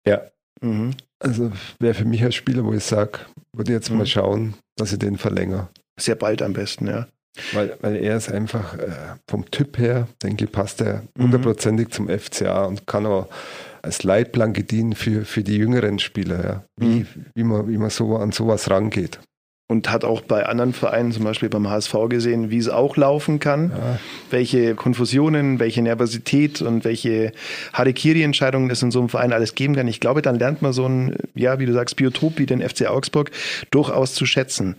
Ja. 0.06 0.22
Mhm. 0.62 0.92
Also 1.20 1.52
wäre 1.80 1.94
für 1.94 2.06
mich 2.06 2.24
als 2.24 2.36
Spieler, 2.36 2.66
wo 2.66 2.74
ich 2.74 2.84
sage, 2.84 3.20
würde 3.54 3.72
jetzt 3.72 3.90
mal 3.90 4.00
mhm. 4.00 4.06
schauen, 4.08 4.54
dass 4.76 4.92
ich 4.92 5.00
den 5.00 5.18
verlängere. 5.18 5.70
Sehr 6.00 6.16
bald 6.16 6.42
am 6.42 6.54
besten, 6.54 6.88
ja. 6.88 7.08
Weil, 7.54 7.78
weil 7.82 7.96
er 7.96 8.18
ist 8.18 8.30
einfach 8.30 8.78
äh, 8.78 9.16
vom 9.30 9.50
Typ 9.52 9.78
her, 9.78 10.08
denke 10.22 10.46
ich, 10.46 10.52
passt 10.52 10.82
er 10.82 11.04
mhm. 11.16 11.24
hundertprozentig 11.24 11.90
zum 11.90 12.10
FCA 12.10 12.66
und 12.66 12.88
kann 12.88 13.06
auch 13.06 13.30
als 13.82 14.04
Leitplanke 14.04 14.64
dienen 14.64 14.94
für, 14.94 15.26
für 15.26 15.44
die 15.44 15.56
jüngeren 15.56 16.00
Spieler, 16.00 16.44
ja. 16.44 16.64
wie, 16.78 16.86
mhm. 16.86 17.08
wie, 17.34 17.44
man, 17.44 17.68
wie 17.70 17.78
man 17.78 17.90
so 17.90 18.18
an 18.18 18.32
sowas 18.32 18.70
rangeht. 18.70 19.20
Und 19.72 19.90
hat 19.90 20.04
auch 20.04 20.20
bei 20.20 20.46
anderen 20.46 20.74
Vereinen, 20.74 21.14
zum 21.14 21.24
Beispiel 21.24 21.48
beim 21.48 21.70
HSV 21.70 21.96
gesehen, 22.10 22.52
wie 22.52 22.58
es 22.58 22.68
auch 22.68 22.98
laufen 22.98 23.40
kann, 23.40 23.70
ja. 23.70 24.00
welche 24.30 24.76
Konfusionen, 24.76 25.60
welche 25.60 25.82
Nervosität 25.82 26.62
und 26.62 26.84
welche 26.84 27.32
Harikiri-Entscheidungen 27.72 28.70
es 28.70 28.82
in 28.82 28.92
so 28.92 29.00
einem 29.00 29.08
Verein 29.08 29.32
alles 29.32 29.56
geben 29.56 29.74
kann. 29.74 29.88
Ich 29.88 30.02
glaube, 30.02 30.22
dann 30.22 30.38
lernt 30.38 30.62
man 30.62 30.74
so 30.74 30.86
ein, 30.86 31.16
ja, 31.36 31.58
wie 31.60 31.66
du 31.66 31.72
sagst, 31.72 31.96
Biotop 31.96 32.38
wie 32.38 32.46
den 32.46 32.62
FC 32.62 32.88
Augsburg 32.88 33.32
durchaus 33.72 34.14
zu 34.14 34.26
schätzen. 34.26 34.76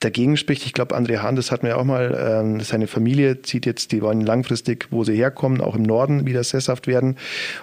Dagegen 0.00 0.36
spricht, 0.36 0.66
ich 0.66 0.72
glaube, 0.72 0.96
André 0.96 1.18
Hahn, 1.18 1.36
das 1.36 1.52
hatten 1.52 1.68
wir 1.68 1.78
auch 1.78 1.84
mal, 1.84 2.58
äh, 2.58 2.64
seine 2.64 2.88
Familie 2.88 3.42
zieht 3.42 3.66
jetzt, 3.66 3.92
die 3.92 4.02
wollen 4.02 4.22
langfristig, 4.22 4.88
wo 4.90 5.04
sie 5.04 5.14
herkommen, 5.14 5.60
auch 5.60 5.76
im 5.76 5.84
Norden 5.84 6.26
wieder 6.26 6.42
sesshaft 6.42 6.88
werden. 6.88 7.18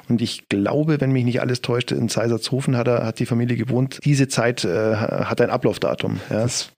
Und 0.08 0.22
ich 0.22 0.48
glaube, 0.48 1.02
wenn 1.02 1.12
mich 1.12 1.26
nicht 1.26 1.42
alles 1.42 1.60
täuscht, 1.60 1.92
in 1.92 2.08
Seisertshofen 2.08 2.78
hat, 2.78 2.88
er, 2.88 3.06
hat 3.06 3.20
die 3.20 3.26
Familie 3.26 3.58
gewohnt. 3.58 4.00
Diese 4.06 4.30
Zeit 4.30 4.64
äh, 4.64 4.96
hat 4.96 5.42
ein 5.42 5.50
Ablaufdatum. 5.50 6.22
Ja. 6.30 6.45
Das 6.46 6.72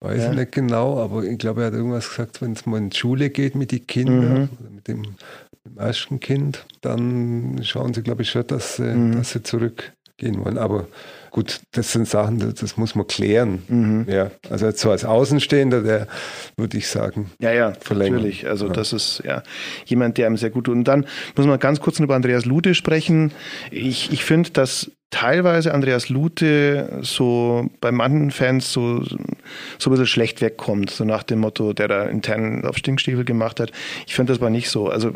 weiß 0.00 0.22
ja. 0.22 0.30
ich 0.30 0.36
nicht 0.36 0.52
genau, 0.52 0.98
aber 0.98 1.24
ich 1.24 1.38
glaube, 1.38 1.62
er 1.62 1.68
hat 1.68 1.74
irgendwas 1.74 2.08
gesagt, 2.08 2.42
wenn 2.42 2.52
es 2.52 2.66
mal 2.66 2.78
in 2.78 2.90
die 2.90 2.96
Schule 2.96 3.30
geht 3.30 3.54
mit 3.54 3.72
den 3.72 3.86
Kindern, 3.86 4.50
mhm. 4.60 4.74
mit, 4.74 4.88
dem, 4.88 5.00
mit 5.00 5.64
dem 5.64 5.78
ersten 5.78 6.20
Kind, 6.20 6.66
dann 6.82 7.60
schauen 7.62 7.94
sie, 7.94 8.02
glaube 8.02 8.22
ich, 8.22 8.30
schon, 8.30 8.46
dass 8.46 8.76
sie, 8.76 8.82
mhm. 8.82 9.16
dass 9.16 9.30
sie 9.30 9.42
zurückgehen 9.42 10.44
wollen. 10.44 10.58
Aber 10.58 10.86
gut, 11.30 11.60
das 11.72 11.92
sind 11.92 12.08
Sachen, 12.08 12.38
das, 12.38 12.54
das 12.54 12.76
muss 12.76 12.94
man 12.94 13.06
klären. 13.06 13.62
Mhm. 13.68 14.06
Ja, 14.08 14.30
also 14.50 14.70
so 14.70 14.90
als 14.90 15.04
Außenstehender, 15.04 15.82
der 15.82 16.08
würde 16.56 16.76
ich 16.78 16.88
sagen, 16.88 17.30
ja, 17.40 17.52
ja, 17.52 17.72
verlängern. 17.72 18.16
natürlich. 18.16 18.46
Also 18.46 18.66
ja. 18.66 18.72
das 18.72 18.92
ist 18.92 19.22
ja 19.24 19.42
jemand, 19.86 20.18
der 20.18 20.26
einem 20.26 20.36
sehr 20.36 20.50
gut 20.50 20.64
tut. 20.64 20.74
Und 20.74 20.84
dann 20.84 21.06
muss 21.36 21.46
man 21.46 21.58
ganz 21.58 21.80
kurz 21.80 22.00
über 22.00 22.14
Andreas 22.14 22.44
Lute 22.44 22.74
sprechen. 22.74 23.32
Ich, 23.70 24.12
ich 24.12 24.24
finde, 24.24 24.50
dass 24.50 24.90
teilweise 25.10 25.72
Andreas 25.72 26.08
Lute 26.08 26.98
so 27.02 27.68
bei 27.80 27.92
manchen 27.92 28.30
Fans 28.30 28.72
so, 28.72 29.02
so 29.02 29.16
ein 29.16 29.90
bisschen 29.90 30.06
schlecht 30.06 30.40
wegkommt, 30.40 30.90
so 30.90 31.04
nach 31.04 31.22
dem 31.22 31.40
Motto, 31.40 31.72
der 31.72 31.88
da 31.88 32.04
intern 32.04 32.64
auf 32.64 32.76
Stinkstiefel 32.76 33.24
gemacht 33.24 33.60
hat. 33.60 33.72
Ich 34.06 34.14
finde, 34.14 34.32
das 34.32 34.40
war 34.40 34.50
nicht 34.50 34.68
so. 34.68 34.88
Also 34.88 35.12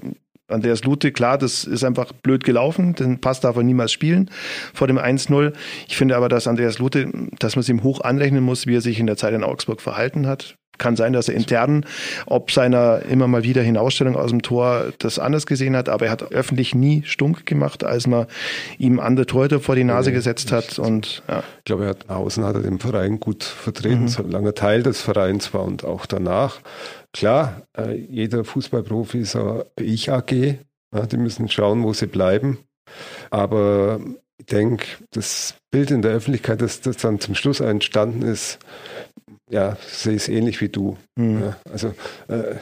Andreas 0.48 0.84
Lute, 0.84 1.12
klar, 1.12 1.38
das 1.38 1.64
ist 1.64 1.84
einfach 1.84 2.12
blöd 2.12 2.44
gelaufen, 2.44 2.94
den 2.94 3.20
Pass 3.20 3.40
darf 3.40 3.56
er 3.56 3.62
niemals 3.62 3.92
spielen 3.92 4.30
vor 4.74 4.86
dem 4.86 4.98
1-0. 4.98 5.52
Ich 5.88 5.96
finde 5.96 6.16
aber, 6.16 6.28
dass 6.28 6.46
Andreas 6.46 6.78
Lute, 6.78 7.10
dass 7.38 7.56
man 7.56 7.60
es 7.60 7.68
ihm 7.68 7.82
hoch 7.82 8.00
anrechnen 8.00 8.42
muss, 8.42 8.66
wie 8.66 8.76
er 8.76 8.80
sich 8.80 8.98
in 8.98 9.06
der 9.06 9.16
Zeit 9.16 9.34
in 9.34 9.44
Augsburg 9.44 9.80
verhalten 9.80 10.26
hat. 10.26 10.56
Kann 10.80 10.96
sein, 10.96 11.12
dass 11.12 11.28
er 11.28 11.34
intern, 11.34 11.84
ob 12.26 12.50
seiner 12.50 13.02
immer 13.02 13.28
mal 13.28 13.44
wieder 13.44 13.62
Hinausstellung 13.62 14.16
aus 14.16 14.30
dem 14.30 14.42
Tor 14.42 14.92
das 14.98 15.20
anders 15.20 15.46
gesehen 15.46 15.76
hat, 15.76 15.88
aber 15.88 16.06
er 16.06 16.10
hat 16.10 16.32
öffentlich 16.32 16.74
nie 16.74 17.02
stunk 17.04 17.46
gemacht, 17.46 17.84
als 17.84 18.06
man 18.06 18.26
ihm 18.78 18.98
andere 18.98 19.26
Torhüter 19.26 19.60
vor 19.60 19.76
die 19.76 19.84
Nase 19.84 20.10
nee, 20.10 20.16
gesetzt 20.16 20.50
hat. 20.50 20.78
Und, 20.78 21.22
ja. 21.28 21.42
Ich 21.58 21.64
glaube, 21.64 21.84
er 21.84 21.90
hat 21.90 22.10
außen 22.10 22.44
hat 22.44 22.56
er 22.56 22.62
den 22.62 22.80
Verein 22.80 23.20
gut 23.20 23.44
vertreten, 23.44 24.02
mhm. 24.02 24.08
solange 24.08 24.54
Teil 24.54 24.82
des 24.82 25.00
Vereins 25.00 25.54
war 25.54 25.64
und 25.64 25.84
auch 25.84 26.06
danach. 26.06 26.60
Klar, 27.12 27.62
äh, 27.76 27.94
jeder 27.94 28.44
Fußballprofi 28.44 29.18
ist 29.18 29.38
Ich-AG. 29.78 30.58
Ja, 30.92 31.06
die 31.06 31.18
müssen 31.18 31.48
schauen, 31.48 31.84
wo 31.84 31.92
sie 31.92 32.06
bleiben. 32.06 32.58
Aber 33.30 34.00
ich 34.38 34.46
denke, 34.46 34.86
das 35.10 35.54
Bild 35.70 35.90
in 35.90 36.02
der 36.02 36.12
Öffentlichkeit, 36.12 36.62
das, 36.62 36.80
das 36.80 36.96
dann 36.96 37.20
zum 37.20 37.34
Schluss 37.34 37.60
entstanden 37.60 38.22
ist, 38.22 38.58
ja, 39.50 39.76
sehe 39.86 40.14
es 40.14 40.28
ähnlich 40.28 40.60
wie 40.60 40.68
du. 40.68 40.96
Mhm. 41.16 41.42
Ja, 41.42 41.56
also 41.70 41.94
äh, 42.28 42.56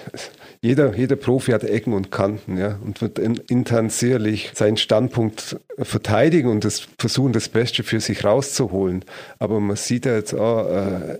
jeder, 0.62 0.94
jeder 0.96 1.16
Profi 1.16 1.52
hat 1.52 1.64
Ecken 1.64 1.92
und 1.92 2.10
Kanten, 2.10 2.56
ja, 2.56 2.78
und 2.84 3.00
wird 3.00 3.18
in, 3.18 3.36
intern 3.48 3.90
sicherlich 3.90 4.52
seinen 4.54 4.76
Standpunkt 4.76 5.56
verteidigen 5.78 6.50
und 6.50 6.64
das 6.64 6.88
versuchen, 6.98 7.32
das 7.32 7.48
Beste 7.48 7.82
für 7.82 8.00
sich 8.00 8.24
rauszuholen. 8.24 9.04
Aber 9.38 9.60
man 9.60 9.76
sieht 9.76 10.06
ja 10.06 10.14
jetzt 10.14 10.34
auch, 10.34 10.66
äh, 10.68 11.18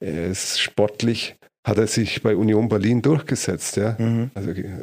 er 0.00 0.26
ist 0.30 0.60
sportlich 0.60 1.36
hat 1.64 1.78
er 1.78 1.86
sich 1.86 2.22
bei 2.22 2.34
Union 2.34 2.68
Berlin 2.68 3.02
durchgesetzt. 3.02 3.76
Ja? 3.76 3.94
Mhm. 3.98 4.30
Also 4.34 4.50
äh, 4.50 4.74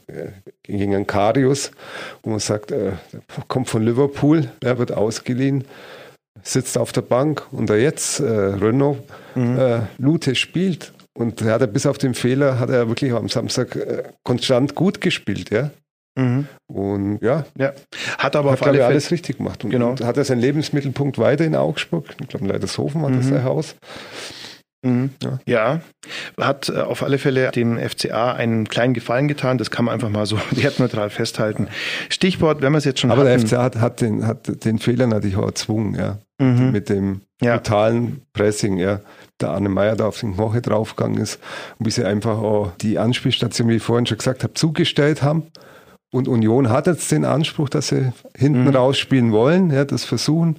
gegen 0.63 0.95
einen 0.95 1.07
Karius, 1.07 1.71
wo 2.23 2.29
man 2.29 2.39
sagt, 2.39 2.71
er 2.71 2.99
kommt 3.47 3.69
von 3.69 3.83
Liverpool, 3.83 4.49
er 4.61 4.77
wird 4.77 4.93
ausgeliehen, 4.93 5.65
sitzt 6.43 6.77
auf 6.77 6.91
der 6.91 7.01
Bank 7.01 7.47
und 7.51 7.69
er 7.69 7.79
jetzt, 7.79 8.19
äh, 8.19 8.25
Renault, 8.25 8.99
mhm. 9.35 9.57
äh, 9.57 9.79
Lute 9.97 10.35
spielt. 10.35 10.93
Und 11.17 11.41
er 11.41 11.53
hat 11.53 11.61
er 11.61 11.67
bis 11.67 11.85
auf 11.85 11.97
den 11.97 12.13
Fehler, 12.13 12.59
hat 12.59 12.69
er 12.69 12.87
wirklich 12.87 13.11
am 13.11 13.27
Samstag 13.27 13.75
äh, 13.75 14.03
konstant 14.23 14.75
gut 14.75 15.01
gespielt, 15.01 15.49
ja. 15.49 15.71
Mhm. 16.17 16.47
Und 16.67 17.19
ja, 17.21 17.45
ja, 17.57 17.73
hat 18.17 18.35
aber 18.35 18.51
hat, 18.51 18.61
auf 18.61 18.67
alle 18.67 18.85
alles 18.85 19.11
richtig 19.11 19.37
gemacht. 19.37 19.63
Und, 19.63 19.69
genau. 19.69 19.91
und 19.91 20.03
hat 20.03 20.17
er 20.17 20.23
seinen 20.23 20.41
Lebensmittelpunkt 20.41 21.17
weiter 21.17 21.45
in 21.45 21.55
Augsburg. 21.55 22.05
Ich 22.19 22.27
glaube, 22.27 22.47
Leidershofen 22.47 23.01
hat 23.01 23.11
mhm. 23.11 23.17
er 23.17 23.23
sein 23.23 23.43
Haus. 23.43 23.75
Mhm. 24.81 25.09
Ja. 25.21 25.39
ja. 25.45 25.81
hat 26.39 26.69
äh, 26.69 26.79
auf 26.79 27.03
alle 27.03 27.17
Fälle 27.17 27.51
dem 27.51 27.77
FCA 27.77 28.33
einen 28.33 28.67
kleinen 28.69 28.93
Gefallen 28.93 29.27
getan. 29.27 29.57
Das 29.57 29.71
kann 29.71 29.85
man 29.85 29.93
einfach 29.93 30.09
mal 30.09 30.25
so 30.25 30.37
wertneutral 30.51 31.09
festhalten. 31.09 31.67
Stichwort, 32.09 32.61
wenn 32.61 32.71
wir 32.71 32.77
es 32.77 32.85
jetzt 32.85 32.99
schon 32.99 33.11
Aber 33.11 33.29
hatten, 33.29 33.39
der 33.41 33.47
FCA 33.47 33.63
hat, 33.63 33.75
hat, 33.77 34.01
den, 34.01 34.25
hat 34.25 34.65
den 34.65 34.79
Fehler 34.79 35.07
natürlich 35.07 35.37
auch 35.37 35.47
erzwungen, 35.47 35.95
ja. 35.95 36.19
Mhm. 36.39 36.71
Mit 36.71 36.89
dem 36.89 37.21
ja. 37.41 37.57
brutalen 37.57 38.21
Pressing, 38.33 38.77
ja. 38.77 39.01
Der 39.41 39.51
Arne 39.51 39.69
Meyer 39.69 39.95
da 39.95 40.07
auf 40.07 40.19
den 40.19 40.33
Knoche 40.33 40.61
draufgegangen 40.61 41.21
ist 41.21 41.39
und 41.77 41.85
wie 41.85 41.91
sie 41.91 42.05
einfach 42.05 42.39
auch 42.39 42.71
die 42.81 42.97
Anspielstation, 42.97 43.69
wie 43.69 43.75
ich 43.75 43.83
vorhin 43.83 44.05
schon 44.05 44.17
gesagt 44.17 44.43
habe, 44.43 44.53
zugestellt 44.53 45.21
haben. 45.21 45.43
Und 46.11 46.27
Union 46.27 46.69
hat 46.69 46.87
jetzt 46.87 47.11
den 47.11 47.23
Anspruch, 47.23 47.69
dass 47.69 47.89
sie 47.89 48.11
hinten 48.35 48.63
mhm. 48.63 48.75
rausspielen 48.75 49.31
wollen, 49.31 49.69
ja, 49.69 49.85
das 49.85 50.05
versuchen. 50.05 50.57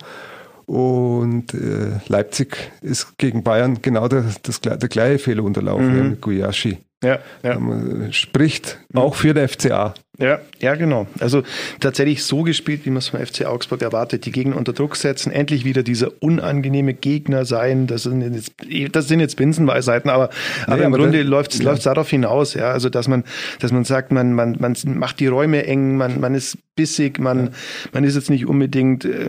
Und 0.67 1.53
äh, 1.53 1.99
Leipzig 2.07 2.71
ist 2.81 3.19
gegen 3.19 3.43
Bayern 3.43 3.83
genau 3.83 4.07
das, 4.07 4.41
das, 4.43 4.61
der 4.61 4.77
gleiche 4.77 5.19
Fehler 5.19 5.43
unterlaufen 5.43 6.05
mhm. 6.05 6.11
mit 6.11 6.21
Guyashi. 6.21 6.79
Ja, 7.03 7.19
ja. 7.43 7.59
Man 7.59 8.13
spricht 8.13 8.79
auch 8.95 9.15
für 9.15 9.35
den 9.35 9.49
FCA. 9.49 9.95
Ja, 10.21 10.41
ja, 10.61 10.75
genau. 10.75 11.07
Also 11.19 11.43
tatsächlich 11.81 12.23
so 12.25 12.43
gespielt, 12.43 12.85
wie 12.85 12.91
man 12.91 12.99
es 12.99 13.09
vom 13.09 13.21
FC 13.21 13.47
Augsburg 13.47 13.81
erwartet. 13.81 14.27
Die 14.27 14.33
Gegner 14.33 14.57
unter 14.57 14.73
Druck 14.73 14.97
setzen, 14.97 15.33
endlich 15.33 15.65
wieder 15.65 15.83
dieser 15.83 16.11
unangenehme 16.21 16.93
Gegner 16.93 17.45
sein. 17.47 17.87
Das 17.87 18.03
sind 18.03 18.21
jetzt, 18.21 18.53
das 18.93 19.09
sind 19.09 19.21
jetzt 19.21 19.37
Binsenweisheiten, 19.37 20.11
aber, 20.11 20.29
nee, 20.67 20.75
aber 20.75 20.85
im 20.85 20.93
Grunde 20.93 21.23
läuft 21.23 21.55
es 21.55 21.61
ja. 21.61 21.75
darauf 21.75 22.11
hinaus, 22.11 22.55
ja. 22.55 22.71
Also 22.71 22.91
dass 22.91 23.09
man, 23.09 23.25
dass 23.61 23.73
man 23.73 23.85
sagt, 23.85 24.13
man, 24.13 24.35
man, 24.35 24.57
man 24.59 24.77
macht 24.87 25.21
die 25.21 25.27
Räume 25.27 25.67
eng, 25.67 25.97
man, 25.97 26.21
man 26.21 26.35
ist 26.35 26.59
bissig, 26.77 27.19
man, 27.19 27.47
ja. 27.47 27.53
man 27.93 28.05
ist 28.05 28.15
jetzt 28.15 28.31
nicht 28.31 28.47
unbedingt, 28.47 29.05
äh, 29.05 29.27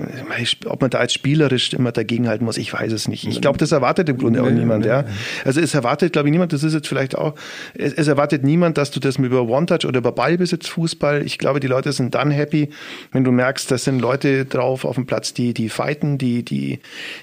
ob 0.65 0.81
man 0.81 0.89
da 0.89 0.99
als 0.99 1.13
spielerisch 1.13 1.73
immer 1.73 1.91
dagegenhalten 1.91 2.45
muss, 2.45 2.57
ich 2.57 2.71
weiß 2.71 2.91
es 2.93 3.07
nicht. 3.07 3.27
Ich 3.27 3.41
glaube, 3.41 3.57
das 3.57 3.71
erwartet 3.71 4.07
im 4.07 4.17
Grunde 4.17 4.41
nee, 4.41 4.47
auch 4.47 4.51
niemand, 4.51 4.85
nee, 4.85 4.89
ja. 4.89 5.05
Also 5.43 5.59
es 5.59 5.73
erwartet, 5.73 6.13
glaube 6.13 6.29
ich, 6.29 6.31
niemand, 6.31 6.53
das 6.53 6.63
ist 6.63 6.73
jetzt 6.73 6.87
vielleicht 6.87 7.17
auch, 7.17 7.35
es, 7.73 7.93
es 7.93 8.07
erwartet 8.07 8.43
niemand, 8.43 8.77
dass 8.77 8.91
du 8.91 8.99
das 8.99 9.17
über 9.17 9.43
One-Touch 9.43 9.85
oder 9.85 9.99
über 9.99 10.11
Ballbesitz 10.11 10.67
Fußball. 10.81 11.23
Ich 11.23 11.37
glaube, 11.37 11.59
die 11.59 11.67
Leute 11.67 11.91
sind 11.91 12.15
dann 12.15 12.31
happy, 12.31 12.69
wenn 13.11 13.23
du 13.23 13.31
merkst, 13.31 13.69
das 13.69 13.83
sind 13.83 13.99
Leute 13.99 14.45
drauf 14.45 14.83
auf 14.83 14.95
dem 14.95 15.05
Platz, 15.05 15.33
die, 15.33 15.53
die 15.53 15.69
fighten, 15.69 16.17
die, 16.17 16.43
die, 16.43 16.79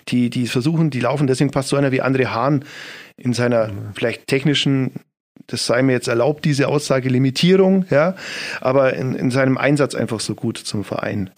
die, 0.09 0.31
die 0.31 0.47
versuchen, 0.47 0.91
die 0.91 1.01
laufen. 1.01 1.27
Deswegen 1.27 1.51
passt 1.51 1.71
so 1.71 1.77
einer 1.77 1.91
wie 1.91 2.03
André 2.03 2.27
Hahn 2.27 2.65
in 3.17 3.33
seiner 3.33 3.71
vielleicht 3.95 4.29
technischen 4.29 4.93
das 5.47 5.65
sei 5.65 5.83
mir 5.83 5.93
jetzt 5.93 6.09
erlaubt, 6.09 6.45
diese 6.45 6.69
Aussage, 6.69 7.09
Limitierung, 7.09 7.87
ja, 7.89 8.17
aber 8.61 8.95
in, 8.95 9.15
in 9.15 9.31
seinem 9.31 9.57
Einsatz 9.57 9.95
einfach 9.95 10.21
so 10.21 10.35
gut 10.35 10.59
zum 10.59 10.85
Verein. 10.85 11.31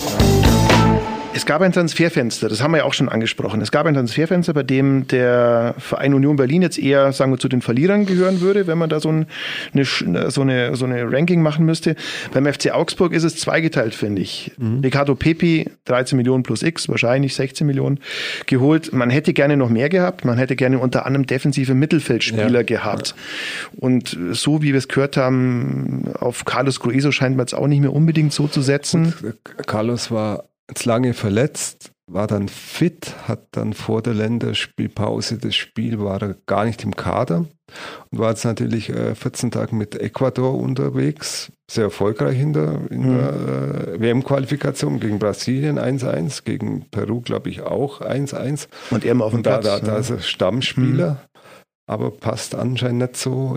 Es 1.40 1.46
gab 1.46 1.62
ein 1.62 1.72
Transferfenster, 1.72 2.50
das 2.50 2.62
haben 2.62 2.72
wir 2.72 2.78
ja 2.78 2.84
auch 2.84 2.92
schon 2.92 3.08
angesprochen. 3.08 3.62
Es 3.62 3.70
gab 3.70 3.86
ein 3.86 3.94
Transferfenster, 3.94 4.52
bei 4.52 4.62
dem 4.62 5.08
der 5.08 5.74
Verein 5.78 6.12
Union 6.12 6.36
Berlin 6.36 6.60
jetzt 6.60 6.78
eher, 6.78 7.14
sagen 7.14 7.32
wir, 7.32 7.38
zu 7.38 7.48
den 7.48 7.62
Verlierern 7.62 8.04
gehören 8.04 8.42
würde, 8.42 8.66
wenn 8.66 8.76
man 8.76 8.90
da 8.90 9.00
so, 9.00 9.08
ein, 9.08 9.24
eine, 9.72 9.86
so, 10.30 10.42
eine, 10.42 10.76
so 10.76 10.84
eine 10.84 11.10
Ranking 11.10 11.40
machen 11.40 11.64
müsste. 11.64 11.96
Beim 12.34 12.44
FC 12.44 12.72
Augsburg 12.72 13.14
ist 13.14 13.24
es 13.24 13.36
zweigeteilt, 13.36 13.94
finde 13.94 14.20
ich. 14.20 14.52
Mhm. 14.58 14.80
Ricardo 14.80 15.14
Pepi, 15.14 15.70
13 15.86 16.18
Millionen 16.18 16.42
plus 16.42 16.62
X, 16.62 16.90
wahrscheinlich 16.90 17.34
16 17.34 17.66
Millionen, 17.66 18.00
geholt. 18.44 18.92
Man 18.92 19.08
hätte 19.08 19.32
gerne 19.32 19.56
noch 19.56 19.70
mehr 19.70 19.88
gehabt. 19.88 20.26
Man 20.26 20.36
hätte 20.36 20.56
gerne 20.56 20.78
unter 20.78 21.06
anderem 21.06 21.24
defensive 21.24 21.72
Mittelfeldspieler 21.72 22.50
ja. 22.50 22.62
gehabt. 22.64 23.14
Und 23.78 24.14
so 24.32 24.60
wie 24.60 24.72
wir 24.72 24.78
es 24.78 24.88
gehört 24.88 25.16
haben, 25.16 26.04
auf 26.20 26.44
Carlos 26.44 26.80
Grueso 26.80 27.12
scheint 27.12 27.38
man 27.38 27.46
es 27.46 27.54
auch 27.54 27.66
nicht 27.66 27.80
mehr 27.80 27.94
unbedingt 27.94 28.34
so 28.34 28.46
zu 28.46 28.60
setzen. 28.60 29.14
Und 29.22 29.66
Carlos 29.66 30.10
war 30.10 30.49
jetzt 30.70 30.84
lange 30.84 31.14
verletzt, 31.14 31.92
war 32.06 32.26
dann 32.26 32.48
fit, 32.48 33.14
hat 33.28 33.48
dann 33.52 33.72
vor 33.72 34.02
der 34.02 34.14
Länderspielpause 34.14 35.38
das 35.38 35.54
Spiel, 35.54 36.00
war 36.00 36.20
er 36.20 36.34
gar 36.46 36.64
nicht 36.64 36.82
im 36.82 36.96
Kader 36.96 37.46
und 38.10 38.18
war 38.18 38.30
jetzt 38.30 38.44
natürlich 38.44 38.88
äh, 38.90 39.14
14 39.14 39.50
Tage 39.50 39.76
mit 39.76 39.94
Ecuador 39.94 40.58
unterwegs, 40.58 41.52
sehr 41.70 41.84
erfolgreich 41.84 42.40
in 42.40 42.52
der, 42.52 42.80
in 42.90 43.02
mhm. 43.02 43.16
der 43.16 43.28
äh, 43.28 44.00
WM-Qualifikation 44.00 44.98
gegen 44.98 45.18
Brasilien 45.18 45.78
1-1, 45.78 46.44
gegen 46.44 46.86
Peru 46.90 47.20
glaube 47.20 47.48
ich 47.48 47.62
auch 47.62 48.00
1-1. 48.00 48.66
Und 48.90 49.04
er 49.04 49.12
immer 49.12 49.26
auf 49.26 49.32
dem 49.32 49.42
Platz. 49.42 49.64
Da, 49.64 49.78
da, 49.78 49.86
da 49.86 49.98
ist 49.98 50.10
er 50.10 50.18
Stammspieler, 50.18 51.12
mhm. 51.12 51.40
aber 51.86 52.10
passt 52.10 52.56
anscheinend 52.56 53.02
nicht 53.02 53.16
so 53.16 53.56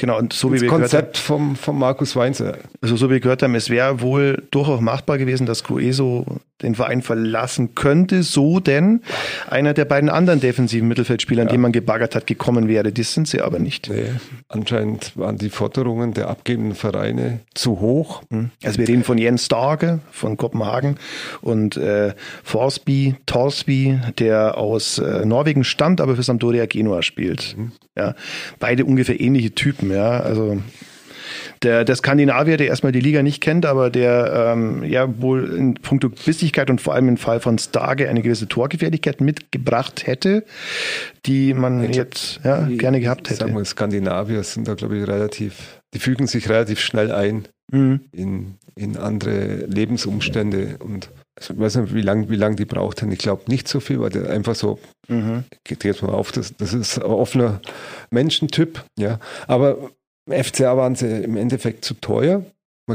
Genau, 0.00 0.18
und 0.18 0.32
so 0.32 0.48
das 0.48 0.56
wie 0.56 0.62
wir 0.62 0.68
Konzept 0.70 0.92
gehört 0.92 1.16
haben, 1.18 1.54
vom, 1.54 1.56
vom 1.56 1.78
Markus 1.78 2.16
Weinze. 2.16 2.56
Also 2.80 2.96
so 2.96 3.10
wie 3.10 3.14
wir 3.14 3.20
gehört 3.20 3.42
haben, 3.42 3.54
es 3.54 3.68
wäre 3.68 4.00
wohl 4.00 4.42
durchaus 4.50 4.80
machbar 4.80 5.18
gewesen, 5.18 5.44
dass 5.44 5.62
Crueso 5.62 6.24
den 6.62 6.74
Verein 6.74 7.02
verlassen 7.02 7.74
könnte, 7.74 8.22
so 8.22 8.60
denn 8.60 9.00
einer 9.48 9.74
der 9.74 9.84
beiden 9.84 10.08
anderen 10.08 10.40
defensiven 10.40 10.88
Mittelfeldspieler, 10.88 11.44
ja. 11.44 11.48
den 11.48 11.60
man 11.60 11.72
gebaggert 11.72 12.14
hat, 12.14 12.26
gekommen 12.26 12.68
wäre. 12.68 12.92
Das 12.92 13.14
sind 13.14 13.28
sie 13.28 13.40
aber 13.40 13.58
nicht. 13.58 13.90
Nee, 13.90 14.04
anscheinend 14.48 15.16
waren 15.16 15.38
die 15.38 15.50
Forderungen 15.50 16.14
der 16.14 16.28
abgebenden 16.28 16.74
Vereine 16.74 17.40
zu 17.54 17.80
hoch. 17.80 18.22
Hm. 18.30 18.50
Also 18.62 18.78
wir 18.78 18.88
reden 18.88 19.04
von 19.04 19.18
Jens 19.18 19.46
Starke 19.46 20.00
von 20.10 20.36
Kopenhagen 20.36 20.96
und 21.40 21.76
äh, 21.76 22.14
Forsby, 22.44 23.16
Torsby, 23.26 23.98
der 24.18 24.58
aus 24.58 24.98
äh, 24.98 25.24
Norwegen 25.24 25.64
stammt, 25.64 26.00
aber 26.00 26.16
für 26.16 26.22
Sampdoria 26.22 26.66
Genua 26.66 27.02
spielt. 27.02 27.56
Mhm. 27.56 27.72
Ja, 27.96 28.14
beide 28.58 28.84
ungefähr 28.84 29.20
ähnliche 29.20 29.54
Typen, 29.54 29.90
ja, 29.90 30.20
also 30.20 30.58
der, 31.62 31.84
der 31.84 31.94
Skandinavier, 31.94 32.56
der 32.56 32.68
erstmal 32.68 32.92
die 32.92 33.00
Liga 33.00 33.22
nicht 33.22 33.42
kennt, 33.42 33.66
aber 33.66 33.90
der 33.90 34.52
ähm, 34.54 34.82
ja 34.82 35.20
wohl 35.20 35.52
in 35.54 35.74
puncto 35.74 36.08
Bissigkeit 36.08 36.70
und 36.70 36.80
vor 36.80 36.94
allem 36.94 37.08
im 37.08 37.16
Fall 37.16 37.40
von 37.40 37.58
Starke 37.58 38.08
eine 38.08 38.22
gewisse 38.22 38.48
Torgefährlichkeit 38.48 39.20
mitgebracht 39.20 40.06
hätte, 40.06 40.44
die 41.26 41.52
man 41.52 41.84
ich 41.84 41.96
jetzt 41.96 42.40
ja, 42.44 42.66
gerne 42.66 43.00
gehabt 43.00 43.28
hätte. 43.28 43.40
Sagen 43.40 43.56
wir, 43.56 43.64
Skandinavier 43.64 44.42
sind 44.42 44.68
da, 44.68 44.74
glaube 44.74 44.98
ich, 44.98 45.06
relativ, 45.06 45.80
die 45.92 45.98
fügen 45.98 46.26
sich 46.26 46.48
relativ 46.48 46.80
schnell 46.80 47.12
ein 47.12 47.46
mhm. 47.70 48.00
in, 48.12 48.54
in 48.74 48.96
andere 48.96 49.66
Lebensumstände 49.66 50.78
und 50.78 51.10
ich 51.40 51.58
weiß 51.58 51.76
nicht, 51.76 51.94
wie 51.94 52.02
lange 52.02 52.28
wie 52.28 52.36
lang 52.36 52.56
die 52.56 52.66
braucht 52.66 53.00
haben. 53.00 53.12
Ich 53.12 53.18
glaube 53.18 53.44
nicht 53.48 53.66
so 53.66 53.80
viel, 53.80 54.00
weil 54.00 54.10
der 54.10 54.28
einfach 54.30 54.54
so, 54.54 54.78
mhm. 55.08 55.44
geht 55.64 55.84
jetzt 55.84 56.02
mal 56.02 56.12
auf, 56.12 56.32
das, 56.32 56.54
das 56.56 56.74
ist 56.74 56.98
ein 56.98 57.04
offener 57.04 57.60
Menschentyp, 58.10 58.84
ja. 58.98 59.18
Aber 59.46 59.90
FCA 60.32 60.76
waren 60.76 60.94
sie 60.94 61.22
im 61.22 61.36
Endeffekt 61.36 61.84
zu 61.84 61.94
teuer. 61.94 62.44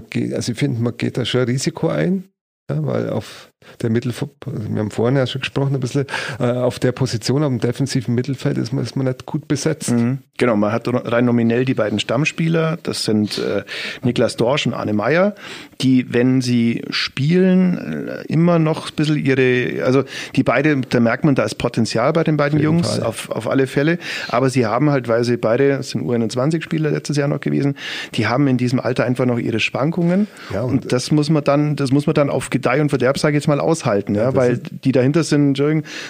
Geht, 0.09 0.33
also 0.33 0.51
ich 0.51 0.57
finde, 0.57 0.81
man 0.81 0.97
geht 0.97 1.15
da 1.17 1.23
schon 1.23 1.43
Risiko 1.43 1.87
ein, 1.87 2.25
ja, 2.69 2.85
weil 2.85 3.09
auf 3.09 3.49
der 3.81 3.91
also 3.95 4.29
wir 4.45 4.79
haben 4.79 4.91
vorhin 4.91 5.17
ja 5.17 5.27
schon 5.27 5.41
gesprochen, 5.41 5.73
ein 5.73 5.79
bisschen 5.79 6.05
äh, 6.39 6.51
auf 6.51 6.79
der 6.79 6.91
Position, 6.91 7.43
auf 7.43 7.49
dem 7.49 7.59
defensiven 7.59 8.15
Mittelfeld 8.15 8.57
ist 8.57 8.73
man, 8.73 8.83
ist 8.83 8.95
man 8.95 9.07
nicht 9.07 9.25
gut 9.25 9.47
besetzt. 9.47 9.91
Mhm. 9.91 10.19
Genau, 10.37 10.57
man 10.57 10.71
hat 10.71 10.87
rein 10.87 11.25
nominell 11.25 11.63
die 11.63 11.73
beiden 11.73 11.99
Stammspieler, 11.99 12.77
das 12.83 13.03
sind 13.03 13.37
äh, 13.37 13.63
Niklas 14.03 14.35
Dorsch 14.35 14.67
und 14.67 14.73
Arne 14.73 14.93
Meyer, 14.93 15.35
die, 15.81 16.13
wenn 16.13 16.41
sie 16.41 16.83
spielen, 16.89 18.07
äh, 18.07 18.23
immer 18.27 18.59
noch 18.59 18.89
ein 18.89 18.95
bisschen 18.95 19.23
ihre, 19.23 19.83
also 19.83 20.03
die 20.35 20.43
beide, 20.43 20.81
da 20.81 20.99
merkt 20.99 21.23
man, 21.23 21.35
da 21.35 21.43
ist 21.43 21.55
Potenzial 21.55 22.11
bei 22.11 22.23
den 22.23 22.35
beiden 22.37 22.59
auf 22.59 22.63
Jungs, 22.63 22.95
Fall. 22.95 23.03
auf, 23.03 23.29
auf 23.29 23.49
alle 23.49 23.67
Fälle, 23.67 23.97
aber 24.27 24.49
sie 24.49 24.65
haben 24.65 24.89
halt, 24.89 25.07
weil 25.07 25.23
sie 25.23 25.37
beide, 25.37 25.77
das 25.77 25.91
sind 25.91 26.03
U21-Spieler 26.03 26.91
letztes 26.91 27.15
Jahr 27.15 27.29
noch 27.29 27.39
gewesen, 27.39 27.75
die 28.15 28.27
haben 28.27 28.47
in 28.47 28.57
diesem 28.57 28.79
Alter 28.79 29.05
einfach 29.05 29.25
noch 29.25 29.39
ihre 29.39 29.61
Schwankungen 29.61 30.27
ja, 30.53 30.63
und, 30.63 30.83
und 30.83 30.91
das 30.91 31.11
muss 31.11 31.29
man 31.29 31.43
dann, 31.43 31.75
das 31.77 31.91
muss 31.91 32.07
man 32.07 32.13
dann 32.13 32.29
auf 32.29 32.49
Gedeih 32.49 32.81
und 32.81 32.89
Verderb, 32.89 33.17
sage 33.17 33.37
ich 33.37 33.43
jetzt 33.43 33.47
mal, 33.47 33.54
mal 33.55 33.63
aushalten, 33.63 34.15
ja, 34.15 34.23
ja 34.23 34.35
weil 34.35 34.57
die 34.57 34.91
dahinter 34.91 35.23
sind 35.23 35.61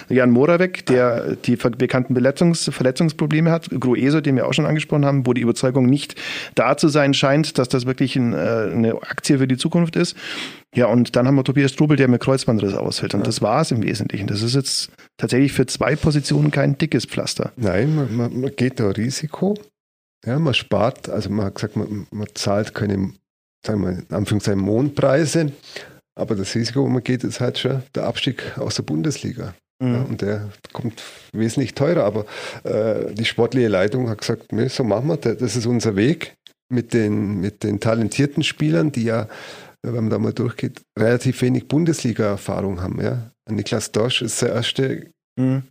Jan 0.08 0.30
Moravec, 0.30 0.86
der 0.86 1.36
die 1.36 1.56
bekannten 1.56 2.14
Verletzungs 2.14 2.70
Verletzungsprobleme 2.72 3.50
hat, 3.50 3.68
Grueso, 3.70 4.20
den 4.20 4.36
wir 4.36 4.46
auch 4.46 4.52
schon 4.52 4.66
angesprochen 4.66 5.04
haben, 5.04 5.26
wo 5.26 5.32
die 5.32 5.40
Überzeugung 5.40 5.86
nicht 5.86 6.16
da 6.54 6.76
zu 6.76 6.88
sein 6.88 7.14
scheint, 7.14 7.58
dass 7.58 7.68
das 7.68 7.86
wirklich 7.86 8.16
ein, 8.16 8.32
äh, 8.32 8.36
eine 8.36 8.94
Aktie 9.02 9.38
für 9.38 9.46
die 9.46 9.56
Zukunft 9.56 9.96
ist. 9.96 10.16
Ja, 10.74 10.86
und 10.86 11.16
dann 11.16 11.26
haben 11.26 11.36
wir 11.36 11.44
Tobias 11.44 11.72
Strubel, 11.72 11.96
der 11.96 12.08
mit 12.08 12.20
Kreuzbandriss 12.20 12.74
ausfällt. 12.74 13.14
Und 13.14 13.20
ja. 13.20 13.26
das 13.26 13.40
war 13.40 13.62
es 13.62 13.70
im 13.70 13.82
Wesentlichen. 13.82 14.26
Das 14.26 14.42
ist 14.42 14.54
jetzt 14.54 14.90
tatsächlich 15.16 15.52
für 15.52 15.66
zwei 15.66 15.96
Positionen 15.96 16.50
kein 16.50 16.76
dickes 16.76 17.06
Pflaster. 17.06 17.52
Nein, 17.56 17.94
man, 17.94 18.14
man, 18.14 18.40
man 18.40 18.50
geht 18.54 18.78
da 18.78 18.90
Risiko. 18.90 19.56
Ja, 20.26 20.38
man 20.38 20.54
spart, 20.54 21.08
also 21.08 21.30
man 21.30 21.46
hat 21.46 21.54
gesagt, 21.54 21.76
man, 21.76 22.06
man 22.10 22.26
zahlt 22.34 22.74
keine, 22.74 23.12
sagen 23.64 23.82
wir, 23.82 23.90
in 23.90 24.14
Anführungszeichen 24.14 24.60
Mondpreise, 24.60 25.52
aber 26.16 26.34
das 26.34 26.54
Risiko, 26.54 26.82
wo 26.82 26.88
man 26.88 27.04
geht, 27.04 27.24
ist 27.24 27.40
halt 27.40 27.58
schon 27.58 27.82
der 27.94 28.04
Abstieg 28.04 28.58
aus 28.58 28.76
der 28.76 28.82
Bundesliga. 28.82 29.54
Mhm. 29.82 29.94
Ja, 29.94 30.02
und 30.02 30.22
der 30.22 30.48
kommt 30.72 31.02
wesentlich 31.32 31.74
teurer. 31.74 32.04
Aber 32.04 32.24
äh, 32.64 33.14
die 33.14 33.24
sportliche 33.24 33.68
Leitung 33.68 34.08
hat 34.08 34.18
gesagt, 34.18 34.52
nee, 34.52 34.68
so 34.68 34.82
machen 34.82 35.08
wir 35.08 35.18
das. 35.18 35.36
Das 35.38 35.56
ist 35.56 35.66
unser 35.66 35.94
Weg 35.96 36.34
mit 36.72 36.94
den, 36.94 37.40
mit 37.40 37.62
den 37.62 37.78
talentierten 37.78 38.42
Spielern, 38.42 38.90
die 38.90 39.04
ja, 39.04 39.28
wenn 39.82 39.94
man 39.94 40.10
da 40.10 40.18
mal 40.18 40.32
durchgeht, 40.32 40.80
relativ 40.98 41.42
wenig 41.42 41.68
Bundesliga-Erfahrung 41.68 42.80
haben. 42.80 43.00
Ja. 43.00 43.30
Niklas 43.48 43.92
Dorsch 43.92 44.22
ist 44.22 44.42
der 44.42 44.54
erste 44.54 45.06
mhm 45.38 45.62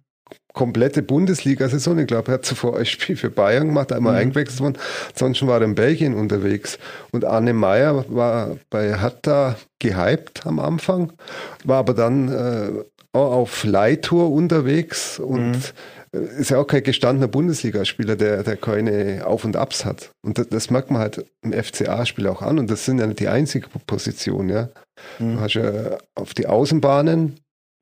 komplette 0.55 1.03
Bundesliga-Saison. 1.03 1.99
Ich 1.99 2.07
glaube, 2.07 2.31
er 2.31 2.35
hat 2.35 2.45
zuvor 2.45 2.77
ein 2.77 2.85
Spiel 2.85 3.15
für 3.15 3.29
Bayern 3.29 3.67
gemacht, 3.67 3.91
einmal 3.91 4.13
mhm. 4.13 4.19
eingewechselt 4.19 4.61
worden. 4.61 4.77
Ansonsten 5.09 5.47
war 5.47 5.59
er 5.59 5.65
in 5.65 5.75
Belgien 5.75 6.15
unterwegs. 6.15 6.79
Und 7.11 7.25
Arne 7.25 7.53
Meyer 7.53 8.05
war 8.07 8.57
bei 8.71 8.95
Hatta 8.95 9.57
gehypt 9.79 10.47
am 10.47 10.59
Anfang, 10.59 11.13
war 11.63 11.77
aber 11.77 11.93
dann 11.93 12.29
äh, 12.29 12.71
auch 13.11 13.31
auf 13.33 13.63
Leihtour 13.63 14.31
unterwegs 14.31 15.19
und 15.19 15.51
mhm 15.51 15.61
äh, 16.13 16.39
ist 16.39 16.49
ja 16.49 16.59
auch 16.59 16.67
kein 16.67 16.83
gestandener 16.83 17.27
Bundesligaspieler, 17.27 18.15
der, 18.15 18.43
der 18.43 18.55
keine 18.55 19.27
Auf- 19.27 19.43
und 19.43 19.57
Abs 19.57 19.83
hat. 19.83 20.11
Und 20.23 20.37
das, 20.37 20.47
das 20.47 20.69
merkt 20.69 20.89
man 20.89 21.01
halt 21.01 21.25
im 21.41 21.51
FCA-Spiel 21.51 22.27
auch 22.27 22.41
an. 22.41 22.57
Und 22.57 22.71
das 22.71 22.85
sind 22.85 22.99
ja 22.99 23.07
nicht 23.07 23.19
die 23.19 23.27
einzige 23.27 23.67
Position, 23.85 24.47
ja. 24.47 24.69
Mhm. 25.19 25.35
Du 25.35 25.39
hast 25.41 25.55
ja 25.55 25.97
auf 26.15 26.33
die 26.33 26.47
Außenbahnen 26.47 27.41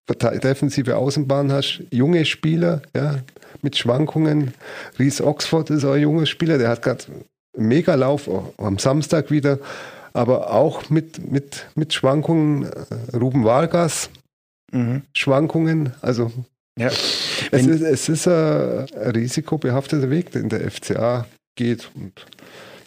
defensive 0.09 0.97
Außenbahn 0.97 1.51
hast, 1.51 1.83
junge 1.91 2.25
Spieler, 2.25 2.81
ja, 2.95 3.19
mit 3.61 3.77
Schwankungen. 3.77 4.53
Ries 4.99 5.21
Oxford 5.21 5.69
ist 5.69 5.85
auch 5.85 5.93
ein 5.93 6.01
junger 6.01 6.25
Spieler, 6.25 6.57
der 6.57 6.69
hat 6.69 6.81
gerade 6.81 7.05
mega 7.55 7.95
Lauf 7.95 8.29
am 8.57 8.77
Samstag 8.79 9.31
wieder, 9.31 9.59
aber 10.13 10.51
auch 10.51 10.89
mit, 10.89 11.31
mit, 11.31 11.67
mit 11.75 11.93
Schwankungen. 11.93 12.65
Äh, 12.65 13.17
Ruben 13.17 13.45
Vargas, 13.45 14.09
mhm. 14.71 15.03
Schwankungen, 15.13 15.93
also 16.01 16.31
ja. 16.77 16.87
es, 16.87 17.67
ist, 17.67 17.81
es 17.81 18.09
ist 18.09 18.27
ein 18.27 18.87
risikobehafteter 19.15 20.09
Weg, 20.09 20.31
den 20.31 20.49
der 20.49 20.69
FCA 20.69 21.27
geht. 21.55 21.91
Und 21.95 22.25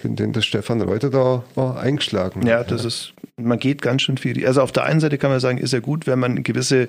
den, 0.03 0.17
den 0.17 0.33
der 0.33 0.43
Stefan 0.43 0.83
Reuter 0.83 1.11
da 1.11 1.45
eingeschlagen 1.81 2.47
Ja, 2.47 2.65
das 2.65 2.85
ist, 2.85 3.13
man 3.41 3.59
geht 3.59 3.83
ganz 3.83 4.03
schön 4.03 4.17
viel. 4.19 4.47
Also 4.47 4.63
auf 4.63 4.73
der 4.73 4.85
einen 4.85 5.01
Seite 5.01 5.19
kann 5.19 5.31
man 5.31 5.41
sagen, 5.41 5.59
ist 5.59 5.73
ja 5.73 5.81
gut, 5.81 6.07
wenn 6.07 6.19
man 6.19 6.43
gewisse 6.43 6.89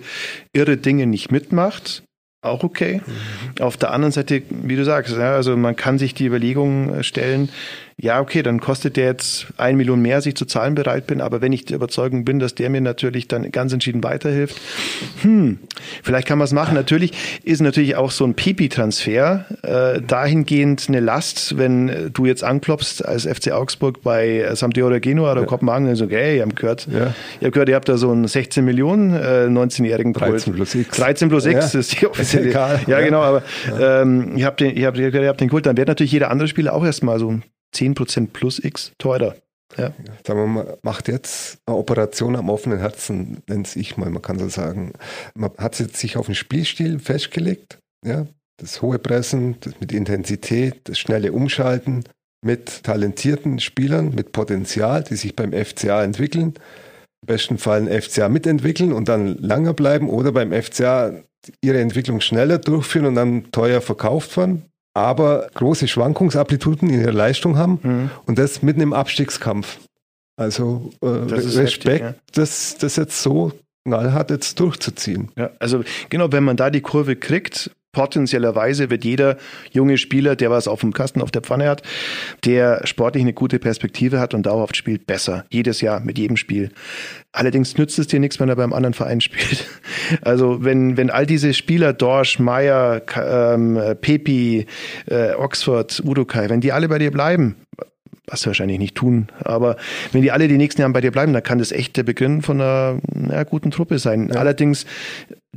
irre 0.54 0.78
Dinge 0.78 1.08
nicht 1.08 1.32
mitmacht 1.32 2.04
auch 2.42 2.64
okay. 2.64 3.02
Mhm. 3.06 3.62
Auf 3.62 3.78
der 3.78 3.92
anderen 3.92 4.12
Seite, 4.12 4.44
wie 4.50 4.76
du 4.76 4.86
sagst, 4.86 5.16
ja, 5.16 5.36
also 5.36 5.58
man 5.58 5.76
kann 5.76 5.98
sich 5.98 6.14
die 6.14 6.26
Überlegung 6.26 7.04
stellen, 7.04 7.50
ja, 8.00 8.22
okay, 8.22 8.44
dann 8.44 8.60
kostet 8.60 8.96
der 8.96 9.06
jetzt 9.06 9.48
ein 9.58 9.76
Million 9.76 10.00
mehr, 10.00 10.18
als 10.18 10.28
ich 10.28 10.36
zu 10.36 10.46
zahlen 10.46 10.76
bereit 10.76 11.08
bin, 11.08 11.20
aber 11.20 11.42
wenn 11.42 11.52
ich 11.52 11.66
der 11.66 11.78
Überzeugung 11.78 12.26
bin, 12.26 12.38
dass 12.38 12.54
der 12.54 12.70
mir 12.70 12.80
natürlich 12.80 13.28
dann 13.28 13.52
ganz 13.52 13.74
entschieden 13.74 14.04
weiterhilft, 14.04 14.56
hm, 15.24 15.58
vielleicht 16.04 16.28
kann 16.28 16.38
man 16.38 16.46
es 16.46 16.54
machen. 16.54 16.76
Natürlich 16.76 17.42
ist 17.44 17.60
natürlich 17.60 17.96
auch 17.96 18.12
so 18.12 18.24
ein 18.24 18.36
Pipi-Transfer 18.36 19.46
äh, 19.64 20.00
dahingehend 20.00 20.86
eine 20.90 21.00
Last, 21.00 21.58
wenn 21.58 22.12
du 22.14 22.28
jetzt 22.28 22.44
anklopfst 22.44 23.04
als 23.04 23.26
FC 23.26 23.52
Augsburg 23.52 24.04
bei 24.04 24.48
Sampdoria 24.54 25.00
Genua 25.00 25.32
oder 25.32 25.42
ja. 25.42 25.48
Kopenhagen 25.48 25.90
und 25.90 25.96
so, 25.96 26.06
okay, 26.06 26.38
ihr 26.38 26.44
habt 26.44 26.56
gehört, 26.56 26.88
ja. 26.92 27.16
ihr 27.42 27.46
habt 27.46 27.54
gehört, 27.54 27.70
ihr 27.70 27.76
habt 27.76 27.90
da 27.90 27.98
so 27.98 28.12
einen 28.12 28.28
16 28.28 28.64
Millionen 28.64 29.16
äh, 29.16 29.48
19-jährigen 29.48 30.14
13 30.14 30.54
plus 30.54 30.76
X. 30.76 30.98
13 30.98 31.30
plus 31.30 31.48
X 31.48 31.74
ja. 31.74 31.80
ist 31.80 32.00
die 32.00 32.06
offizielle. 32.06 32.52
Ja, 32.52 32.80
ja, 32.86 33.02
genau, 33.02 33.22
aber 33.22 33.42
ähm, 33.82 34.38
ihr 34.38 34.46
habt 34.46 34.60
den, 34.60 34.76
ihr 34.76 34.86
habt, 34.86 35.00
ihr 35.00 35.28
habt 35.28 35.42
den 35.42 35.50
Kult, 35.50 35.66
dann 35.66 35.78
wird 35.78 35.88
natürlich 35.88 36.12
jeder 36.12 36.30
andere 36.30 36.48
Spieler 36.48 36.74
auch 36.74 36.86
erstmal 36.86 37.18
so 37.18 37.40
10% 37.76 38.28
plus 38.32 38.64
X 38.64 38.92
teurer. 38.98 39.36
Ja. 39.76 39.94
Sagen 40.26 40.40
wir 40.40 40.48
mal, 40.48 40.78
macht 40.82 41.08
jetzt 41.08 41.60
eine 41.66 41.76
Operation 41.76 42.36
am 42.36 42.50
offenen 42.50 42.80
Herzen, 42.80 43.44
nennt 43.48 43.76
ich 43.76 43.98
mal, 43.98 44.10
man 44.10 44.22
kann 44.22 44.40
so 44.40 44.48
sagen. 44.48 44.94
Man 45.36 45.52
hat 45.58 45.76
sich 45.76 46.16
auf 46.16 46.28
den 46.28 46.36
Spielstil 46.36 47.00
festgelegt, 47.00 47.80
ja, 48.06 48.28
das 48.58 48.82
hohe 48.82 48.98
Pressen, 48.98 49.58
das 49.60 49.80
mit 49.80 49.92
Intensität, 49.92 50.82
das 50.86 50.98
schnelle 50.98 51.34
Umschalten, 51.34 52.06
mit 52.42 52.84
talentierten 52.84 53.60
Spielern, 53.60 54.16
mit 54.16 54.32
Potenzial, 54.32 55.04
die 55.04 55.16
sich 55.16 55.36
beim 55.36 55.52
FCA 55.52 56.04
entwickeln. 56.04 56.54
Im 57.24 57.28
besten 57.28 57.58
Fall 57.58 57.88
ein 57.88 58.02
FCA 58.02 58.30
mitentwickeln 58.30 58.94
und 58.94 59.10
dann 59.10 59.38
länger 59.38 59.74
bleiben 59.74 60.10
oder 60.10 60.32
beim 60.32 60.54
FCA 60.54 61.24
ihre 61.62 61.80
Entwicklung 61.82 62.22
schneller 62.22 62.58
durchführen 62.58 63.08
und 63.08 63.16
dann 63.16 63.52
teuer 63.52 63.82
verkauft 63.82 64.38
werden 64.38 64.66
aber 64.98 65.50
große 65.54 65.88
Schwankungsamplituden 65.88 66.90
in 66.90 67.02
ihrer 67.02 67.14
Leistung 67.14 67.58
haben 67.58 67.80
mhm. 67.84 68.10
und 68.26 68.38
das 68.38 68.62
mitten 68.62 68.82
im 68.82 68.94
Abstiegskampf. 68.94 69.80
Also 70.36 70.92
äh, 71.02 71.08
Respekt, 71.08 71.86
heftig, 71.86 72.02
ja. 72.02 72.16
das, 72.34 72.78
das 72.78 72.96
jetzt 72.96 73.22
so 73.22 73.52
knallhart 73.86 74.30
jetzt 74.30 74.60
durchzuziehen. 74.60 75.32
Ja, 75.38 75.52
also 75.60 75.84
genau, 76.10 76.32
wenn 76.32 76.44
man 76.44 76.58
da 76.58 76.70
die 76.70 76.82
Kurve 76.82 77.16
kriegt, 77.16 77.72
potenziellerweise 77.98 78.92
wird 78.92 79.04
jeder 79.04 79.38
junge 79.72 79.98
Spieler, 79.98 80.36
der 80.36 80.52
was 80.52 80.68
auf 80.68 80.82
dem 80.82 80.94
Kasten, 80.94 81.20
auf 81.20 81.32
der 81.32 81.42
Pfanne 81.42 81.68
hat, 81.68 81.82
der 82.46 82.86
sportlich 82.86 83.24
eine 83.24 83.34
gute 83.34 83.58
Perspektive 83.58 84.20
hat 84.20 84.36
und 84.36 84.46
dauerhaft 84.46 84.78
spielt, 84.78 85.08
besser. 85.08 85.46
Jedes 85.50 85.82
Jahr 85.82 86.00
mit 86.00 86.20
jedem 86.20 86.38
Spiel. 86.38 86.70
Allerdings 87.32 87.76
nützt 87.76 87.98
es 87.98 88.06
dir 88.06 88.20
nichts, 88.20 88.40
wenn 88.40 88.50
er 88.50 88.56
beim 88.56 88.72
anderen 88.72 88.94
Verein 88.94 89.20
spielt. 89.28 89.66
Also 90.22 90.64
wenn, 90.64 90.96
wenn 90.96 91.10
all 91.10 91.26
diese 91.26 91.56
Spieler, 91.56 91.92
Dorsch, 91.92 92.38
Meyer, 92.38 93.02
ähm, 93.16 93.80
Pepi, 94.00 94.68
äh, 95.08 95.34
Oxford, 95.34 96.00
Udokai, 96.06 96.52
wenn 96.52 96.62
die 96.62 96.74
alle 96.74 96.90
bei 96.90 97.00
dir 97.00 97.10
bleiben, 97.10 97.56
was 98.28 98.42
sie 98.42 98.48
wahrscheinlich 98.48 98.78
nicht 98.78 98.96
tun. 98.96 99.28
Aber 99.44 99.78
wenn 100.12 100.22
die 100.22 100.32
alle 100.32 100.48
die 100.48 100.58
nächsten 100.58 100.82
Jahre 100.82 100.94
bei 100.94 101.02
dir 101.02 101.12
bleiben, 101.12 101.34
dann 101.34 101.44
kann 101.44 101.60
das 101.60 101.72
echt 101.72 101.98
der 101.98 102.04
Beginn 102.04 102.42
von 102.42 102.62
einer 102.62 103.00
ja, 103.32 103.44
guten 103.44 103.72
Truppe 103.72 104.00
sein. 104.00 104.30
Ja. 104.32 104.40
Allerdings, 104.40 104.86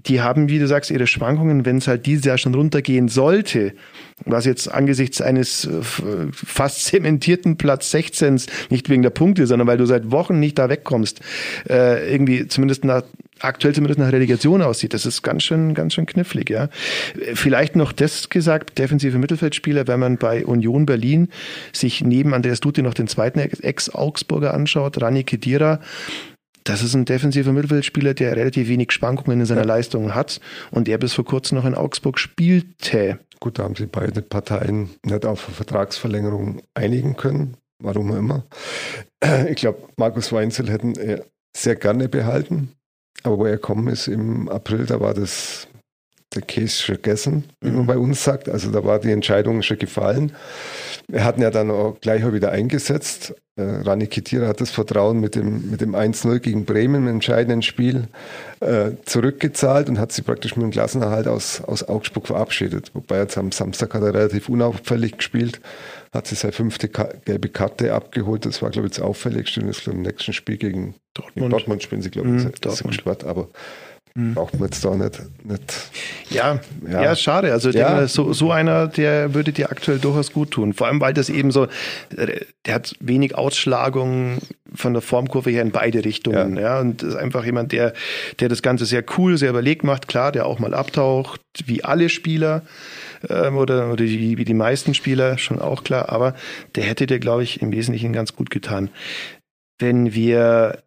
die 0.07 0.21
haben, 0.21 0.49
wie 0.49 0.59
du 0.59 0.67
sagst, 0.67 0.91
ihre 0.91 1.07
Schwankungen, 1.07 1.65
wenn 1.65 1.79
es 1.79 1.89
halt 1.89 2.07
dieses 2.07 2.25
Jahr 2.25 2.39
schon 2.39 2.55
runtergehen 2.55 3.09
sollte, 3.09 3.75
was 4.25 4.45
jetzt 4.45 4.73
angesichts 4.73 5.21
eines 5.21 5.65
äh, 5.65 5.83
fast 6.33 6.85
zementierten 6.85 7.57
Platz 7.57 7.91
16 7.91 8.43
nicht 8.71 8.89
wegen 8.89 9.03
der 9.03 9.11
Punkte, 9.11 9.47
sondern 9.47 9.69
weil 9.69 9.79
du 9.79 9.87
seit 9.87 10.11
Wochen 10.11 10.39
nicht 10.39 10.59
da 10.59 10.69
wegkommst, 10.69 11.21
äh, 11.69 12.13
irgendwie 12.13 12.47
zumindest 12.49 12.85
nach 12.85 13.03
aktuell 13.41 13.75
zumindest 13.75 13.99
nach 13.99 14.13
Relegation 14.13 14.63
aussieht. 14.63 14.95
Das 14.95 15.07
ist 15.07 15.23
ganz 15.23 15.43
schön, 15.43 15.75
ganz 15.75 15.95
schön 15.95 16.07
knifflig, 16.07 16.51
ja. 16.51 16.69
Vielleicht 17.35 17.75
noch 17.75 17.93
das 17.93 18.29
gesagt, 18.29 18.79
defensive 18.79 19.19
Mittelfeldspieler, 19.19 19.87
wenn 19.87 20.01
man 20.01 20.19
bei 20.19 20.45
Union 20.45 20.87
Berlin 20.87 21.29
sich 21.73 22.03
neben 22.05 22.35
Andreas 22.35 22.61
Dute 22.61 22.83
noch 22.83 22.95
den 22.95 23.09
zweiten 23.09 23.39
Ex-Augsburger 23.39 24.55
anschaut, 24.55 25.01
Rani 25.01 25.25
Kedira, 25.25 25.81
das 26.65 26.83
ist 26.83 26.95
ein 26.95 27.05
defensiver 27.05 27.53
Mittelfeldspieler, 27.53 28.15
der 28.15 28.37
relativ 28.37 28.69
wenig 28.69 28.93
Schwankungen 28.93 29.41
in 29.41 29.47
seiner 29.47 29.63
ja. 29.63 29.67
Leistung 29.67 30.15
hat 30.15 30.41
und 30.71 30.89
der 30.89 30.99
bis 30.99 31.15
vor 31.15 31.25
kurzem 31.25 31.59
noch 31.59 31.65
in 31.65 31.75
Augsburg 31.75 32.19
spielte. 32.19 33.19
Gut, 33.41 33.59
da 33.59 33.65
haben 33.65 33.75
sich 33.75 33.91
beide 33.91 34.23
Parteien 34.23 34.91
nicht 35.05 35.25
auf 35.25 35.47
eine 35.47 35.55
Vertragsverlängerung 35.55 36.63
einigen 36.75 37.17
können, 37.17 37.57
warum 37.83 38.13
auch 38.13 38.17
immer. 38.17 38.45
Ich 39.49 39.57
glaube, 39.57 39.79
Markus 39.97 40.33
Weinzel 40.33 40.71
hätten 40.71 40.95
er 40.95 41.25
sehr 41.57 41.77
gerne 41.77 42.09
behalten, 42.09 42.73
aber 43.23 43.39
wo 43.39 43.45
er 43.47 43.53
gekommen 43.53 43.89
ist 43.89 44.09
im 44.09 44.49
April, 44.49 44.87
da 44.87 45.01
war 45.01 45.15
das 45.15 45.69
der 46.35 46.43
Case 46.43 46.83
schon 46.83 46.97
gegessen, 46.97 47.45
wie 47.61 47.71
man 47.71 47.83
mhm. 47.83 47.87
bei 47.87 47.99
uns 47.99 48.23
sagt. 48.23 48.49
Also 48.49 48.71
da 48.71 48.85
war 48.85 49.01
die 49.01 49.11
Entscheidung 49.11 49.63
schon 49.63 49.79
gefallen. 49.79 50.33
Wir 51.11 51.25
hatten 51.25 51.43
ja 51.43 51.51
dann 51.51 51.71
auch 51.71 52.01
gleich 52.01 52.25
auch 52.25 52.33
wieder 52.33 52.53
eingesetzt. 52.53 53.35
Äh, 53.57 53.63
Rani 53.63 54.07
Kitira 54.07 54.47
hat 54.47 54.61
das 54.61 54.71
Vertrauen 54.71 55.19
mit 55.21 55.35
dem, 55.35 55.71
mit 55.71 55.81
dem 55.81 55.95
1-0 55.95 56.39
gegen 56.39 56.65
Bremen 56.65 57.03
im 57.03 57.09
entscheidenden 57.09 57.63
Spiel 57.63 58.07
äh, 58.61 58.93
zurückgezahlt 59.05 59.89
und 59.89 59.99
hat 59.99 60.13
sie 60.13 60.23
praktisch 60.23 60.57
mit 60.57 60.63
dem 60.63 60.71
Klassenerhalt 60.71 61.27
aus, 61.27 61.61
aus 61.63 61.89
Augsburg 61.89 62.29
verabschiedet. 62.29 62.93
Wobei 62.95 63.19
jetzt 63.19 63.37
am 63.37 63.51
Samstag 63.51 63.93
hat 63.93 64.03
er 64.03 64.15
relativ 64.15 64.49
unauffällig 64.49 65.19
gespielt, 65.19 65.61
hat 66.13 66.29
sie 66.29 66.37
seine 66.37 66.53
fünfte 66.53 66.89
Ka 66.89 67.09
gelbe 67.25 67.49
Karte 67.49 67.93
abgeholt. 67.93 68.47
Das 68.47 68.63
war, 68.63 68.71
glaube 68.71 68.87
ich, 68.87 68.95
das 68.95 69.03
auffälligste. 69.03 69.61
Und 69.61 69.71
glaube 69.71 69.81
ich, 69.81 69.87
im 69.89 70.03
nächsten 70.03 70.33
Spiel 70.33 70.59
gegen 70.59 70.95
Dortmund, 71.15 71.53
Dortmund 71.53 71.83
spielen 71.83 72.03
sie, 72.03 72.11
glaube 72.11 72.29
ich, 72.29 72.45
mhm, 72.45 72.53
Dortmund. 72.61 73.25
Aber 73.25 73.49
Mhm. 74.15 74.35
Braucht 74.35 74.55
man 74.55 74.69
jetzt 74.69 74.85
da 74.85 74.95
nicht. 74.95 75.23
nicht 75.45 75.91
ja, 76.31 76.59
ja, 76.89 77.03
ja, 77.03 77.17
schade. 77.17 77.53
Also 77.53 77.71
ja. 77.71 77.91
Denke, 77.91 78.09
so, 78.09 78.33
so 78.33 78.51
einer, 78.51 78.89
der 78.89 79.35
würde 79.35 79.53
dir 79.53 79.71
aktuell 79.71 79.99
durchaus 79.99 80.33
gut 80.33 80.51
tun. 80.51 80.73
Vor 80.73 80.89
allem, 80.89 81.01
weil 81.01 81.15
das 81.15 81.29
eben 81.29 81.51
so, 81.51 81.69
der 82.11 82.75
hat 82.75 82.95
wenig 83.01 83.37
Ausschlagung 83.37 84.39
von 84.75 84.93
der 84.93 85.03
Formkurve 85.03 85.51
her 85.51 85.63
in 85.63 85.71
beide 85.71 86.05
Richtungen. 86.05 86.57
Ja, 86.57 86.63
ja 86.63 86.81
und 86.81 87.03
ist 87.03 87.15
einfach 87.15 87.45
jemand, 87.45 87.73
der, 87.73 87.93
der 88.41 88.49
das 88.49 88.63
Ganze 88.63 88.85
sehr 88.85 89.05
cool, 89.17 89.39
sehr 89.39 89.51
überlegt 89.51 89.85
macht. 89.85 90.09
Klar, 90.09 90.33
der 90.33 90.47
auch 90.47 90.59
mal 90.59 90.75
abtaucht, 90.75 91.41
wie 91.65 91.85
alle 91.85 92.09
Spieler 92.09 92.63
ähm, 93.29 93.57
oder, 93.57 93.93
oder 93.93 94.05
wie, 94.05 94.39
wie 94.39 94.45
die 94.45 94.55
meisten 94.55 94.95
Spieler, 94.95 95.39
schon 95.39 95.61
auch 95.61 95.85
klar. 95.85 96.09
Aber 96.09 96.35
der 96.75 96.85
hätte 96.85 97.07
dir, 97.07 97.21
glaube 97.21 97.45
ich, 97.45 97.63
im 97.63 97.73
Wesentlichen 97.73 98.13
ganz 98.13 98.35
gut 98.35 98.51
getan. 98.51 98.91
Wenn 99.79 100.15
wir 100.15 100.83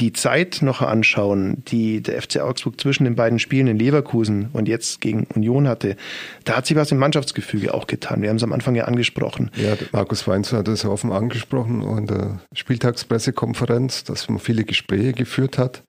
die 0.00 0.12
Zeit 0.12 0.60
noch 0.62 0.80
anschauen, 0.80 1.62
die 1.66 2.00
der 2.00 2.20
FC 2.20 2.38
Augsburg 2.38 2.80
zwischen 2.80 3.04
den 3.04 3.14
beiden 3.14 3.38
Spielen 3.38 3.66
in 3.66 3.78
Leverkusen 3.78 4.48
und 4.52 4.66
jetzt 4.66 5.00
gegen 5.00 5.26
Union 5.34 5.68
hatte, 5.68 5.96
da 6.44 6.56
hat 6.56 6.66
sich 6.66 6.76
was 6.76 6.90
im 6.90 6.98
Mannschaftsgefüge 6.98 7.74
auch 7.74 7.86
getan. 7.86 8.22
Wir 8.22 8.30
haben 8.30 8.36
es 8.36 8.42
am 8.42 8.52
Anfang 8.52 8.74
ja 8.74 8.84
angesprochen. 8.84 9.50
Ja, 9.56 9.76
Markus 9.92 10.26
Weinzer 10.26 10.58
hat 10.58 10.68
es 10.68 10.84
offen 10.84 11.12
angesprochen 11.12 11.82
und 11.82 12.10
der 12.10 12.40
Spieltagspressekonferenz, 12.54 14.04
dass 14.04 14.28
man 14.28 14.38
viele 14.38 14.64
Gespräche 14.64 15.12
geführt 15.12 15.58
hat, 15.58 15.82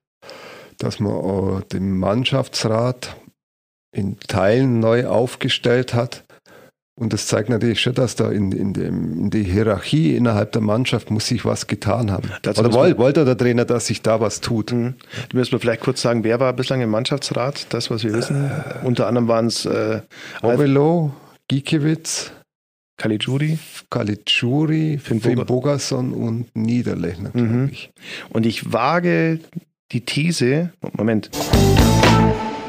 dass 0.77 0.99
man 0.99 1.63
den 1.71 1.97
Mannschaftsrat 1.97 3.15
in 3.95 4.19
Teilen 4.19 4.79
neu 4.79 5.07
aufgestellt 5.07 5.93
hat 5.93 6.23
und 6.95 7.13
das 7.13 7.27
zeigt 7.27 7.49
natürlich 7.49 7.81
schon, 7.81 7.93
dass 7.93 8.15
da 8.15 8.29
in, 8.31 8.51
in, 8.51 8.73
dem, 8.73 9.17
in 9.17 9.29
der 9.29 9.41
Hierarchie 9.41 10.15
innerhalb 10.15 10.51
der 10.51 10.61
Mannschaft 10.61 11.09
muss 11.09 11.27
sich 11.27 11.45
was 11.45 11.67
getan 11.67 12.11
haben. 12.11 12.29
Dazu 12.41 12.61
Oder 12.61 12.73
wollte, 12.73 12.97
wollte 12.97 13.25
der 13.25 13.37
Trainer, 13.37 13.65
dass 13.65 13.87
sich 13.87 14.01
da 14.01 14.19
was 14.19 14.41
tut? 14.41 14.71
Mhm. 14.71 14.95
Du 15.29 15.37
müssen 15.37 15.53
wir 15.53 15.59
vielleicht 15.59 15.81
kurz 15.81 16.01
sagen, 16.01 16.23
wer 16.23 16.39
war 16.39 16.53
bislang 16.53 16.81
im 16.81 16.89
Mannschaftsrat? 16.89 17.67
Das, 17.69 17.89
was 17.89 18.03
wir 18.03 18.13
wissen. 18.13 18.45
Äh, 18.45 18.85
Unter 18.85 19.07
anderem 19.07 19.27
waren 19.27 19.47
es 19.47 19.65
äh, 19.65 20.01
Ovelo, 20.41 21.13
Gikiewicz, 21.47 22.31
Caligiuri, 22.97 23.57
Caligiuri, 23.89 24.99
Finn, 24.99 25.21
Finn 25.21 25.43
Bogerson 25.45 26.13
und 26.13 26.55
Niederlechner, 26.55 27.31
mhm. 27.33 27.69
ich. 27.71 27.89
Und 28.29 28.45
ich 28.45 28.73
wage 28.73 29.39
die 29.91 30.01
These, 30.01 30.71
Moment. 30.93 31.31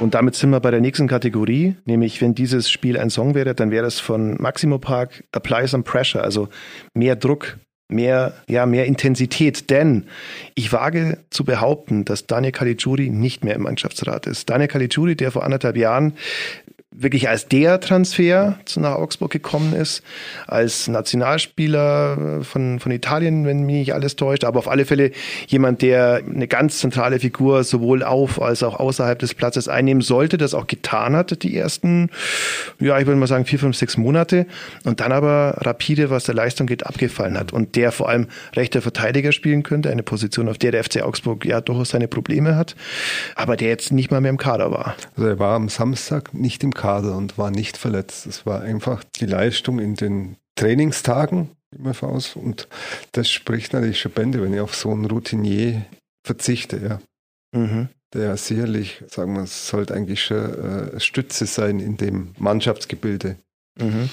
Und 0.02 0.14
damit 0.14 0.34
sind 0.34 0.50
wir 0.50 0.58
bei 0.58 0.72
der 0.72 0.80
nächsten 0.80 1.06
Kategorie, 1.06 1.76
nämlich 1.84 2.20
wenn 2.20 2.34
dieses 2.34 2.68
Spiel 2.68 2.98
ein 2.98 3.08
Song 3.08 3.36
wäre, 3.36 3.54
dann 3.54 3.70
wäre 3.70 3.86
es 3.86 4.00
von 4.00 4.34
Maximo 4.42 4.78
Park 4.78 5.22
Apply 5.30 5.68
Some 5.68 5.84
Pressure, 5.84 6.24
also 6.24 6.48
mehr 6.92 7.14
Druck, 7.14 7.56
mehr, 7.86 8.34
ja, 8.48 8.66
mehr 8.66 8.86
Intensität. 8.86 9.70
Denn 9.70 10.06
ich 10.56 10.72
wage 10.72 11.18
zu 11.30 11.44
behaupten, 11.44 12.04
dass 12.04 12.26
Daniel 12.26 12.50
Caligiuri 12.50 13.10
nicht 13.10 13.44
mehr 13.44 13.54
im 13.54 13.62
Mannschaftsrat 13.62 14.26
ist. 14.26 14.50
Daniel 14.50 14.66
Caligiuri, 14.66 15.14
der 15.14 15.30
vor 15.30 15.44
anderthalb 15.44 15.76
Jahren 15.76 16.14
wirklich 16.94 17.28
als 17.28 17.48
der 17.48 17.80
Transfer 17.80 18.58
nach 18.76 18.94
Augsburg 18.94 19.30
gekommen 19.30 19.74
ist, 19.74 20.02
als 20.46 20.88
Nationalspieler 20.88 22.42
von, 22.42 22.80
von 22.80 22.92
Italien, 22.92 23.46
wenn 23.46 23.64
mich 23.64 23.76
nicht 23.76 23.94
alles 23.94 24.16
täuscht, 24.16 24.44
aber 24.44 24.58
auf 24.58 24.68
alle 24.68 24.84
Fälle 24.84 25.12
jemand, 25.46 25.82
der 25.82 26.22
eine 26.28 26.46
ganz 26.46 26.78
zentrale 26.78 27.18
Figur 27.18 27.64
sowohl 27.64 28.02
auf 28.02 28.40
als 28.40 28.62
auch 28.62 28.78
außerhalb 28.78 29.18
des 29.18 29.34
Platzes 29.34 29.68
einnehmen 29.68 30.02
sollte, 30.02 30.36
das 30.36 30.54
auch 30.54 30.66
getan 30.66 31.16
hat, 31.16 31.42
die 31.42 31.56
ersten, 31.56 32.10
ja, 32.78 32.98
ich 32.98 33.06
würde 33.06 33.18
mal 33.18 33.26
sagen, 33.26 33.46
vier, 33.46 33.58
fünf, 33.58 33.76
sechs 33.76 33.96
Monate 33.96 34.46
und 34.84 35.00
dann 35.00 35.12
aber 35.12 35.56
rapide, 35.60 36.10
was 36.10 36.24
der 36.24 36.34
Leistung 36.34 36.66
geht, 36.66 36.86
abgefallen 36.86 37.38
hat 37.38 37.52
und 37.52 37.74
der 37.76 37.92
vor 37.92 38.08
allem 38.08 38.26
rechter 38.54 38.82
Verteidiger 38.82 39.32
spielen 39.32 39.62
könnte, 39.62 39.90
eine 39.90 40.02
Position, 40.02 40.48
auf 40.48 40.58
der 40.58 40.72
der 40.72 40.84
FC 40.84 41.02
Augsburg 41.02 41.46
ja 41.46 41.60
durchaus 41.60 41.90
seine 41.90 42.08
Probleme 42.08 42.54
hat, 42.56 42.76
aber 43.34 43.56
der 43.56 43.68
jetzt 43.68 43.92
nicht 43.92 44.10
mal 44.10 44.20
mehr 44.20 44.30
im 44.30 44.38
Kader 44.38 44.70
war. 44.70 44.94
Also 45.16 45.28
er 45.28 45.38
war 45.38 45.56
am 45.56 45.68
Samstag 45.68 46.34
nicht 46.34 46.62
im 46.62 46.74
Kader 46.74 46.81
Kader 46.82 47.16
und 47.16 47.38
war 47.38 47.52
nicht 47.52 47.76
verletzt. 47.76 48.26
Es 48.26 48.44
war 48.44 48.62
einfach 48.62 49.04
die 49.04 49.26
Leistung 49.26 49.78
in 49.78 49.94
den 49.94 50.36
Trainingstagen 50.56 51.50
immer 51.70 51.94
aus 52.02 52.34
und 52.34 52.66
das 53.12 53.30
spricht 53.30 53.72
natürlich 53.72 54.00
schon 54.00 54.10
Bände, 54.10 54.42
wenn 54.42 54.52
ich 54.52 54.58
auf 54.58 54.74
so 54.74 54.90
einen 54.90 55.04
Routinier 55.04 55.86
verzichte, 56.26 56.78
ja. 56.78 57.00
Mhm. 57.56 57.88
Der 58.14 58.36
sicherlich, 58.36 59.02
sagen 59.06 59.34
wir, 59.36 59.46
sollte 59.46 59.94
eigentlich 59.94 60.24
schon 60.24 60.36
äh, 60.36 61.00
Stütze 61.00 61.46
sein 61.46 61.78
in 61.78 61.96
dem 61.96 62.34
Mannschaftsgebilde. 62.36 63.36
Mhm. 63.80 64.10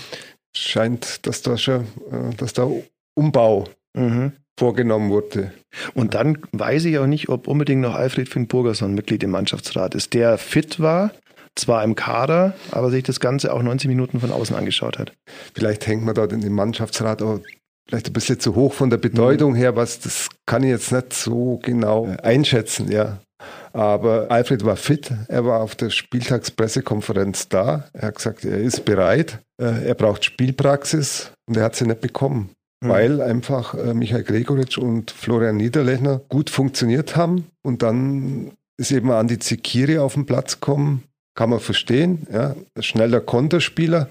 Scheint, 0.56 1.26
dass 1.26 1.42
da 1.42 1.58
schon, 1.58 1.82
äh, 2.12 2.36
dass 2.38 2.54
da 2.54 2.70
Umbau 3.16 3.68
mhm. 3.96 4.34
vorgenommen 4.58 5.10
wurde. 5.10 5.52
Und 5.96 6.14
dann 6.14 6.38
weiß 6.52 6.86
ich 6.86 7.00
auch 7.00 7.08
nicht, 7.08 7.30
ob 7.30 7.48
unbedingt 7.48 7.82
noch 7.82 7.96
Alfred 7.96 8.30
Finn 8.30 8.48
Burgerson 8.48 8.94
Mitglied 8.94 9.24
im 9.24 9.32
Mannschaftsrat 9.32 9.96
ist, 9.96 10.14
der 10.14 10.38
fit 10.38 10.80
war, 10.80 11.12
zwar 11.56 11.84
im 11.84 11.96
Kader, 11.96 12.54
aber 12.72 12.90
sich 12.90 13.04
das 13.04 13.20
Ganze 13.20 13.54
auch 13.54 13.62
90 13.62 13.88
Minuten 13.88 14.20
von 14.20 14.32
außen 14.32 14.56
angeschaut 14.56 14.98
hat. 14.98 15.14
Vielleicht 15.54 15.88
hängt 15.88 16.04
man 16.04 16.16
dort 16.16 16.34
in 16.34 16.42
dem 16.42 16.54
Mannschaftsrat 16.54 17.22
auch 17.22 17.40
vielleicht 17.88 18.08
ein 18.08 18.14
bisschen 18.14 18.40
zu 18.40 18.56
hoch 18.56 18.74
von 18.74 18.90
der 18.90 18.98
Bedeutung 18.98 19.56
her, 19.56 19.76
was 19.76 20.00
das 20.00 20.30
kann 20.46 20.64
ich 20.64 20.70
jetzt 20.70 20.92
nicht 20.92 21.14
so 21.14 21.60
genau 21.64 22.08
einschätzen, 22.22 22.92
ja. 22.92 23.20
Aber 23.74 24.30
Alfred 24.30 24.66
war 24.66 24.76
fit, 24.76 25.12
er 25.28 25.46
war 25.46 25.62
auf 25.62 25.76
der 25.76 25.90
Spieltagspressekonferenz 25.90 27.50
da, 27.50 27.86
er 27.94 28.10
hat 28.10 28.16
gesagt, 28.16 28.46
er 28.46 28.58
ist 28.58 28.86
bereit, 28.86 29.40
äh, 29.62 29.88
er 29.88 29.96
braucht 29.96 30.26
Spielpraxis 30.26 31.32
und 31.48 31.58
er 31.58 31.64
hat 31.64 31.76
sie 31.76 31.86
nicht 31.86 32.02
bekommen, 32.02 32.52
mhm. 32.82 32.90
weil 32.90 33.22
einfach 33.22 33.74
äh, 33.76 33.94
Michael 33.94 34.24
Gregoritsch 34.24 34.78
und 34.78 35.12
Florian 35.12 35.58
Niederlechner 35.58 36.22
gut 36.30 36.50
funktioniert 36.50 37.16
haben 37.16 37.48
und 37.64 37.82
dann 37.82 38.52
ist 38.78 38.92
eben 38.92 39.12
Andi 39.12 39.40
Zikiri 39.40 39.98
auf 39.98 40.14
den 40.14 40.26
Platz 40.26 40.60
gekommen, 40.60 41.04
kann 41.40 41.52
man 41.52 41.62
verstehen, 41.62 42.28
ja, 42.34 42.54
schneller 42.82 43.22
Konterspieler, 43.22 44.10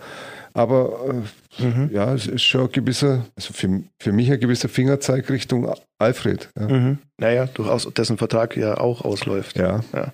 aber 0.54 1.22
äh, 1.58 1.62
mhm. 1.62 1.90
ja, 1.92 2.14
es 2.14 2.26
ist 2.26 2.42
schon 2.42 2.62
ein 2.62 2.72
gewisser, 2.72 3.26
also 3.36 3.52
für, 3.52 3.82
für 4.00 4.12
mich 4.12 4.32
ein 4.32 4.40
gewisser 4.40 4.70
Fingerzeig 4.70 5.28
Richtung 5.28 5.70
Alfred. 5.98 6.48
Ja. 6.58 6.68
Mhm. 6.68 6.98
Naja, 7.18 7.44
durchaus, 7.44 7.86
dessen 7.92 8.16
Vertrag 8.16 8.56
ja 8.56 8.78
auch 8.78 9.02
ausläuft. 9.02 9.58
Ja. 9.58 9.80
ja. 9.92 10.10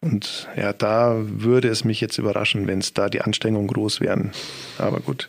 Und 0.00 0.48
ja, 0.56 0.72
da 0.72 1.14
würde 1.26 1.68
es 1.68 1.84
mich 1.84 2.00
jetzt 2.00 2.16
überraschen, 2.16 2.66
wenn 2.66 2.78
es 2.78 2.94
da 2.94 3.10
die 3.10 3.20
Anstrengungen 3.20 3.68
groß 3.68 4.00
wären. 4.00 4.30
Aber 4.78 5.00
gut. 5.00 5.28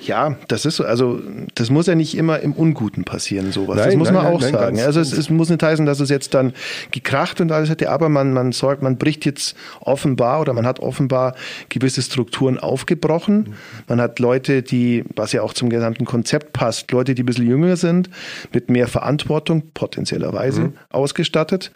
Ja, 0.00 0.36
das 0.48 0.64
ist 0.64 0.76
so. 0.76 0.84
Also 0.84 1.20
das 1.54 1.70
muss 1.70 1.86
ja 1.86 1.94
nicht 1.94 2.16
immer 2.16 2.40
im 2.40 2.52
Unguten 2.52 3.04
passieren, 3.04 3.52
sowas. 3.52 3.76
Nein, 3.76 3.86
das 3.86 3.96
muss 3.96 4.10
nein, 4.10 4.14
man 4.14 4.26
auch 4.26 4.40
nein, 4.40 4.52
sagen. 4.52 4.80
also 4.80 5.00
es, 5.00 5.12
es, 5.12 5.28
muss 5.28 5.50
nicht 5.50 5.62
heißen, 5.62 5.84
dass 5.84 6.00
es 6.00 6.08
jetzt 6.08 6.34
dann 6.34 6.52
gekracht 6.90 7.40
und 7.40 7.52
alles 7.52 7.68
hätte, 7.68 7.90
aber 7.90 8.08
man, 8.08 8.32
man 8.32 8.52
sorgt, 8.52 8.82
man 8.82 8.96
bricht 8.96 9.24
jetzt 9.26 9.54
offenbar 9.80 10.40
oder 10.40 10.52
man 10.54 10.66
hat 10.66 10.80
offenbar 10.80 11.34
gewisse 11.68 12.00
Strukturen 12.00 12.58
aufgebrochen. 12.58 13.54
Man 13.86 14.00
hat 14.00 14.18
Leute, 14.18 14.62
die, 14.62 15.04
was 15.14 15.32
ja 15.32 15.42
auch 15.42 15.52
zum 15.52 15.68
gesamten 15.68 16.06
Konzept 16.06 16.52
passt, 16.54 16.90
Leute, 16.90 17.14
die 17.14 17.22
ein 17.22 17.26
bisschen 17.26 17.46
jünger 17.46 17.76
sind, 17.76 18.08
mit 18.52 18.70
mehr 18.70 18.88
Verantwortung, 18.88 19.70
potenziellerweise 19.74 20.62
mhm. 20.62 20.72
ausgestattet. 20.90 21.70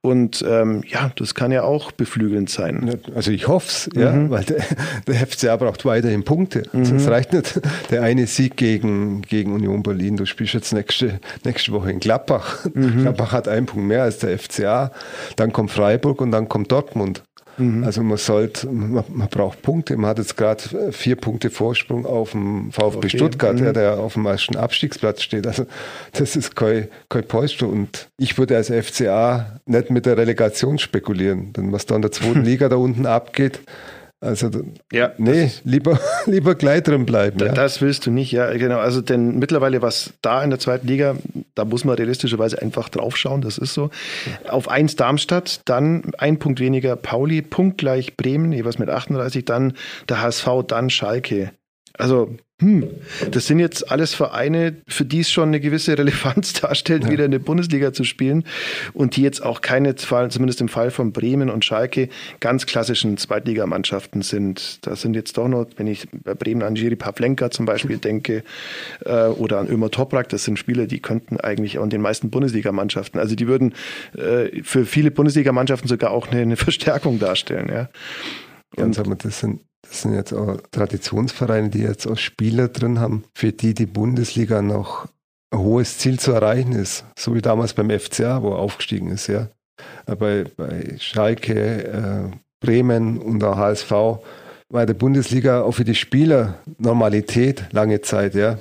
Und 0.00 0.44
ähm, 0.48 0.82
ja, 0.86 1.12
das 1.16 1.34
kann 1.34 1.52
ja 1.52 1.64
auch 1.64 1.92
beflügelnd 1.92 2.48
sein. 2.48 2.98
Also 3.14 3.30
ich 3.30 3.46
hoffe 3.46 3.66
es, 3.68 3.90
ja, 3.94 4.12
mhm. 4.12 4.30
weil 4.30 4.44
der, 4.44 4.64
der 5.06 5.26
FCA 5.26 5.56
braucht 5.56 5.84
weiterhin 5.84 6.24
Punkte. 6.24 6.62
Also 6.72 6.94
es 6.96 7.09
reicht 7.10 7.32
nicht 7.32 7.60
der 7.90 8.02
eine 8.02 8.26
Sieg 8.26 8.56
gegen, 8.56 9.22
gegen 9.22 9.52
Union 9.52 9.82
Berlin. 9.82 10.16
Du 10.16 10.26
spielst 10.26 10.54
jetzt 10.54 10.72
nächste, 10.72 11.20
nächste 11.44 11.72
Woche 11.72 11.90
in 11.90 12.00
Gladbach. 12.00 12.64
Mhm. 12.72 13.02
Gladbach 13.02 13.32
hat 13.32 13.48
einen 13.48 13.66
Punkt 13.66 13.86
mehr 13.86 14.02
als 14.02 14.18
der 14.18 14.38
FCA. 14.38 14.92
Dann 15.36 15.52
kommt 15.52 15.70
Freiburg 15.70 16.20
und 16.20 16.30
dann 16.30 16.48
kommt 16.48 16.72
Dortmund. 16.72 17.22
Mhm. 17.60 17.84
Also 17.84 18.02
man 18.02 18.16
sollte, 18.16 18.68
man, 18.68 19.04
man, 19.08 19.28
braucht 19.28 19.62
Punkte. 19.62 19.96
Man 19.96 20.10
hat 20.10 20.18
jetzt 20.18 20.36
gerade 20.36 20.92
vier 20.92 21.16
Punkte 21.16 21.50
Vorsprung 21.50 22.06
auf 22.06 22.32
dem 22.32 22.72
VfB 22.72 22.96
okay. 22.96 23.08
Stuttgart, 23.10 23.60
mhm. 23.60 23.72
der 23.74 23.98
auf 23.98 24.14
dem 24.14 24.26
ersten 24.26 24.56
Abstiegsplatz 24.56 25.22
steht. 25.22 25.46
Also 25.46 25.66
das 26.12 26.36
ist 26.36 26.56
kein, 26.56 26.88
kein 27.08 27.24
Polster. 27.24 27.68
Und 27.68 28.08
ich 28.18 28.38
würde 28.38 28.56
als 28.56 28.68
FCA 28.70 29.60
nicht 29.66 29.90
mit 29.90 30.06
der 30.06 30.16
Relegation 30.16 30.78
spekulieren. 30.78 31.52
Denn 31.52 31.72
was 31.72 31.86
da 31.86 31.96
in 31.96 32.02
der 32.02 32.12
zweiten 32.12 32.42
Liga 32.44 32.68
da 32.68 32.76
unten 32.76 33.06
abgeht, 33.06 33.60
also 34.22 34.50
ja, 34.92 35.12
nee, 35.16 35.50
lieber, 35.64 35.98
lieber 36.26 36.54
gleich 36.54 36.82
drin 36.82 37.06
bleiben. 37.06 37.38
Da, 37.38 37.46
ja. 37.46 37.52
Das 37.52 37.80
willst 37.80 38.04
du 38.04 38.10
nicht, 38.10 38.32
ja, 38.32 38.52
genau. 38.52 38.78
Also 38.78 39.00
denn 39.00 39.38
mittlerweile, 39.38 39.80
was 39.80 40.12
da 40.20 40.44
in 40.44 40.50
der 40.50 40.58
zweiten 40.58 40.86
Liga, 40.86 41.16
da 41.54 41.64
muss 41.64 41.84
man 41.84 41.94
realistischerweise 41.96 42.60
einfach 42.60 42.90
draufschauen, 42.90 43.40
das 43.40 43.56
ist 43.56 43.72
so. 43.72 43.90
Auf 44.46 44.68
eins 44.68 44.94
Darmstadt, 44.96 45.62
dann 45.64 46.12
ein 46.18 46.38
Punkt 46.38 46.60
weniger 46.60 46.96
Pauli, 46.96 47.40
punktgleich 47.40 48.16
Bremen, 48.16 48.52
jeweils 48.52 48.78
mit 48.78 48.90
38, 48.90 49.46
dann 49.46 49.72
der 50.08 50.20
HSV, 50.20 50.48
dann 50.66 50.90
Schalke. 50.90 51.52
Also 51.94 52.36
hm, 52.60 52.88
das 53.30 53.46
sind 53.46 53.58
jetzt 53.58 53.90
alles 53.90 54.12
Vereine, 54.12 54.76
für 54.86 55.06
die 55.06 55.20
es 55.20 55.30
schon 55.30 55.48
eine 55.48 55.60
gewisse 55.60 55.96
Relevanz 55.96 56.52
darstellt, 56.60 57.04
ja. 57.04 57.10
wieder 57.10 57.24
in 57.24 57.30
der 57.30 57.38
Bundesliga 57.38 57.94
zu 57.94 58.04
spielen 58.04 58.44
und 58.92 59.16
die 59.16 59.22
jetzt 59.22 59.42
auch 59.42 59.62
keine, 59.62 59.94
zumindest 59.94 60.60
im 60.60 60.68
Fall 60.68 60.90
von 60.90 61.12
Bremen 61.12 61.48
und 61.48 61.64
Schalke, 61.64 62.10
ganz 62.38 62.66
klassischen 62.66 63.16
Zweitligamannschaften 63.16 64.20
sind. 64.20 64.86
Da 64.86 64.94
sind 64.94 65.14
jetzt 65.14 65.38
doch 65.38 65.48
noch, 65.48 65.66
wenn 65.76 65.86
ich 65.86 66.06
bei 66.12 66.34
Bremen 66.34 66.62
an 66.62 66.76
Jiri 66.76 66.96
Pavlenka 66.96 67.50
zum 67.50 67.64
Beispiel 67.64 67.96
denke 67.96 68.44
äh, 69.06 69.26
oder 69.26 69.58
an 69.58 69.68
Ömer 69.68 69.90
Toprak, 69.90 70.28
das 70.28 70.44
sind 70.44 70.58
Spieler, 70.58 70.86
die 70.86 71.00
könnten 71.00 71.40
eigentlich 71.40 71.78
auch 71.78 71.84
in 71.84 71.90
den 71.90 72.02
meisten 72.02 72.28
Bundesligamannschaften, 72.28 73.18
also 73.18 73.34
die 73.36 73.48
würden 73.48 73.74
äh, 74.18 74.62
für 74.62 74.84
viele 74.84 75.10
Bundesligamannschaften 75.10 75.88
sogar 75.88 76.10
auch 76.10 76.28
eine, 76.28 76.42
eine 76.42 76.56
Verstärkung 76.56 77.18
darstellen. 77.18 77.70
Ja. 77.70 77.88
Und, 78.76 78.96
ja, 78.96 79.02
das 79.02 79.40
sind 79.40 79.60
das 79.90 80.02
sind 80.02 80.14
jetzt 80.14 80.32
auch 80.32 80.56
Traditionsvereine, 80.70 81.68
die 81.68 81.80
jetzt 81.80 82.06
auch 82.06 82.16
Spieler 82.16 82.68
drin 82.68 83.00
haben, 83.00 83.24
für 83.34 83.50
die 83.50 83.74
die 83.74 83.86
Bundesliga 83.86 84.62
noch 84.62 85.08
ein 85.50 85.58
hohes 85.58 85.98
Ziel 85.98 86.20
zu 86.20 86.30
erreichen 86.30 86.72
ist. 86.72 87.04
So 87.18 87.34
wie 87.34 87.42
damals 87.42 87.74
beim 87.74 87.90
FCA, 87.90 88.40
wo 88.42 88.50
er 88.50 88.58
aufgestiegen 88.58 89.10
ist, 89.10 89.26
ja. 89.26 89.48
Bei, 90.06 90.44
bei 90.56 90.94
Schalke, 90.98 91.84
äh, 91.84 92.36
Bremen 92.60 93.18
und 93.18 93.40
der 93.40 93.56
HSV 93.56 93.90
war 93.90 94.86
der 94.86 94.94
Bundesliga 94.94 95.62
auch 95.62 95.72
für 95.72 95.84
die 95.84 95.96
Spieler 95.96 96.58
Normalität 96.78 97.64
lange 97.72 98.00
Zeit, 98.00 98.36
ja. 98.36 98.58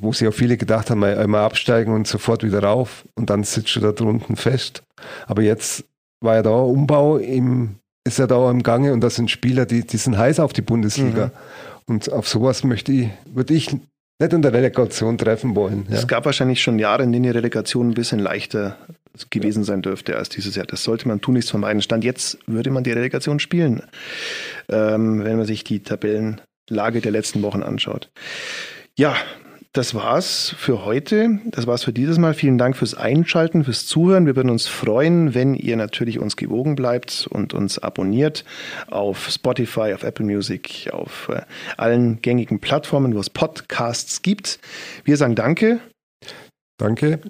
Wo 0.00 0.12
sich 0.12 0.26
auch 0.26 0.34
viele 0.34 0.56
gedacht 0.56 0.90
haben, 0.90 1.04
einmal 1.04 1.44
absteigen 1.44 1.94
und 1.94 2.08
sofort 2.08 2.42
wieder 2.42 2.64
rauf 2.64 3.04
und 3.14 3.30
dann 3.30 3.44
sitzt 3.44 3.76
du 3.76 3.80
da 3.80 3.92
drunten 3.92 4.34
fest. 4.34 4.82
Aber 5.28 5.42
jetzt 5.42 5.84
war 6.20 6.34
ja 6.34 6.42
da 6.42 6.50
Umbau 6.50 7.18
im 7.18 7.79
ist 8.04 8.18
ja 8.18 8.26
da 8.26 8.50
im 8.50 8.62
Gange 8.62 8.92
und 8.92 9.00
das 9.00 9.16
sind 9.16 9.30
Spieler, 9.30 9.66
die, 9.66 9.86
die 9.86 9.96
sind 9.96 10.16
heiß 10.16 10.40
auf 10.40 10.52
die 10.52 10.62
Bundesliga. 10.62 11.26
Mhm. 11.26 11.32
Und 11.86 12.12
auf 12.12 12.28
sowas 12.28 12.64
möchte 12.64 12.92
ich, 12.92 13.08
würde 13.26 13.54
ich 13.54 13.72
nicht 13.72 14.32
in 14.32 14.42
der 14.42 14.52
Relegation 14.52 15.18
treffen 15.18 15.56
wollen. 15.56 15.86
Ja. 15.88 15.96
Es 15.96 16.06
gab 16.06 16.24
wahrscheinlich 16.24 16.62
schon 16.62 16.78
Jahre, 16.78 17.02
in 17.02 17.12
denen 17.12 17.24
die 17.24 17.30
Relegation 17.30 17.90
ein 17.90 17.94
bisschen 17.94 18.20
leichter 18.20 18.76
gewesen 19.30 19.64
sein 19.64 19.82
dürfte 19.82 20.16
als 20.16 20.28
dieses 20.28 20.54
Jahr. 20.54 20.66
Das 20.66 20.84
sollte 20.84 21.08
man 21.08 21.20
tunlichst 21.20 21.50
vermeiden. 21.50 21.82
Stand 21.82 22.04
jetzt 22.04 22.38
würde 22.46 22.70
man 22.70 22.84
die 22.84 22.92
Relegation 22.92 23.40
spielen, 23.40 23.82
ähm, 24.68 25.24
wenn 25.24 25.36
man 25.36 25.46
sich 25.46 25.64
die 25.64 25.82
Tabellenlage 25.82 27.00
der 27.00 27.10
letzten 27.10 27.42
Wochen 27.42 27.62
anschaut. 27.62 28.10
Ja, 28.96 29.16
das 29.72 29.94
war's 29.94 30.52
für 30.58 30.84
heute. 30.84 31.38
Das 31.44 31.66
war's 31.66 31.84
für 31.84 31.92
dieses 31.92 32.18
Mal. 32.18 32.34
Vielen 32.34 32.58
Dank 32.58 32.76
fürs 32.76 32.94
Einschalten, 32.94 33.62
fürs 33.62 33.86
Zuhören. 33.86 34.26
Wir 34.26 34.34
würden 34.34 34.50
uns 34.50 34.66
freuen, 34.66 35.32
wenn 35.34 35.54
ihr 35.54 35.76
natürlich 35.76 36.18
uns 36.18 36.36
gewogen 36.36 36.74
bleibt 36.74 37.28
und 37.30 37.54
uns 37.54 37.78
abonniert 37.78 38.44
auf 38.88 39.28
Spotify, 39.30 39.92
auf 39.94 40.02
Apple 40.02 40.26
Music, 40.26 40.90
auf 40.92 41.28
äh, 41.32 41.42
allen 41.76 42.20
gängigen 42.20 42.58
Plattformen, 42.58 43.14
wo 43.14 43.20
es 43.20 43.30
Podcasts 43.30 44.22
gibt. 44.22 44.58
Wir 45.04 45.16
sagen 45.16 45.36
Danke. 45.36 45.78
Danke, 46.76 47.20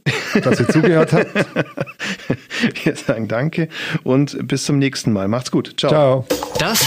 dass 0.42 0.60
ihr 0.60 0.68
zugehört 0.68 1.12
habt. 1.12 1.26
Wir 2.84 2.94
sagen 2.94 3.26
Danke 3.26 3.68
und 4.04 4.46
bis 4.46 4.64
zum 4.64 4.78
nächsten 4.78 5.12
Mal. 5.12 5.26
Macht's 5.26 5.50
gut. 5.50 5.74
Ciao. 5.76 5.90
Ciao. 5.90 6.26
Das 6.58 6.86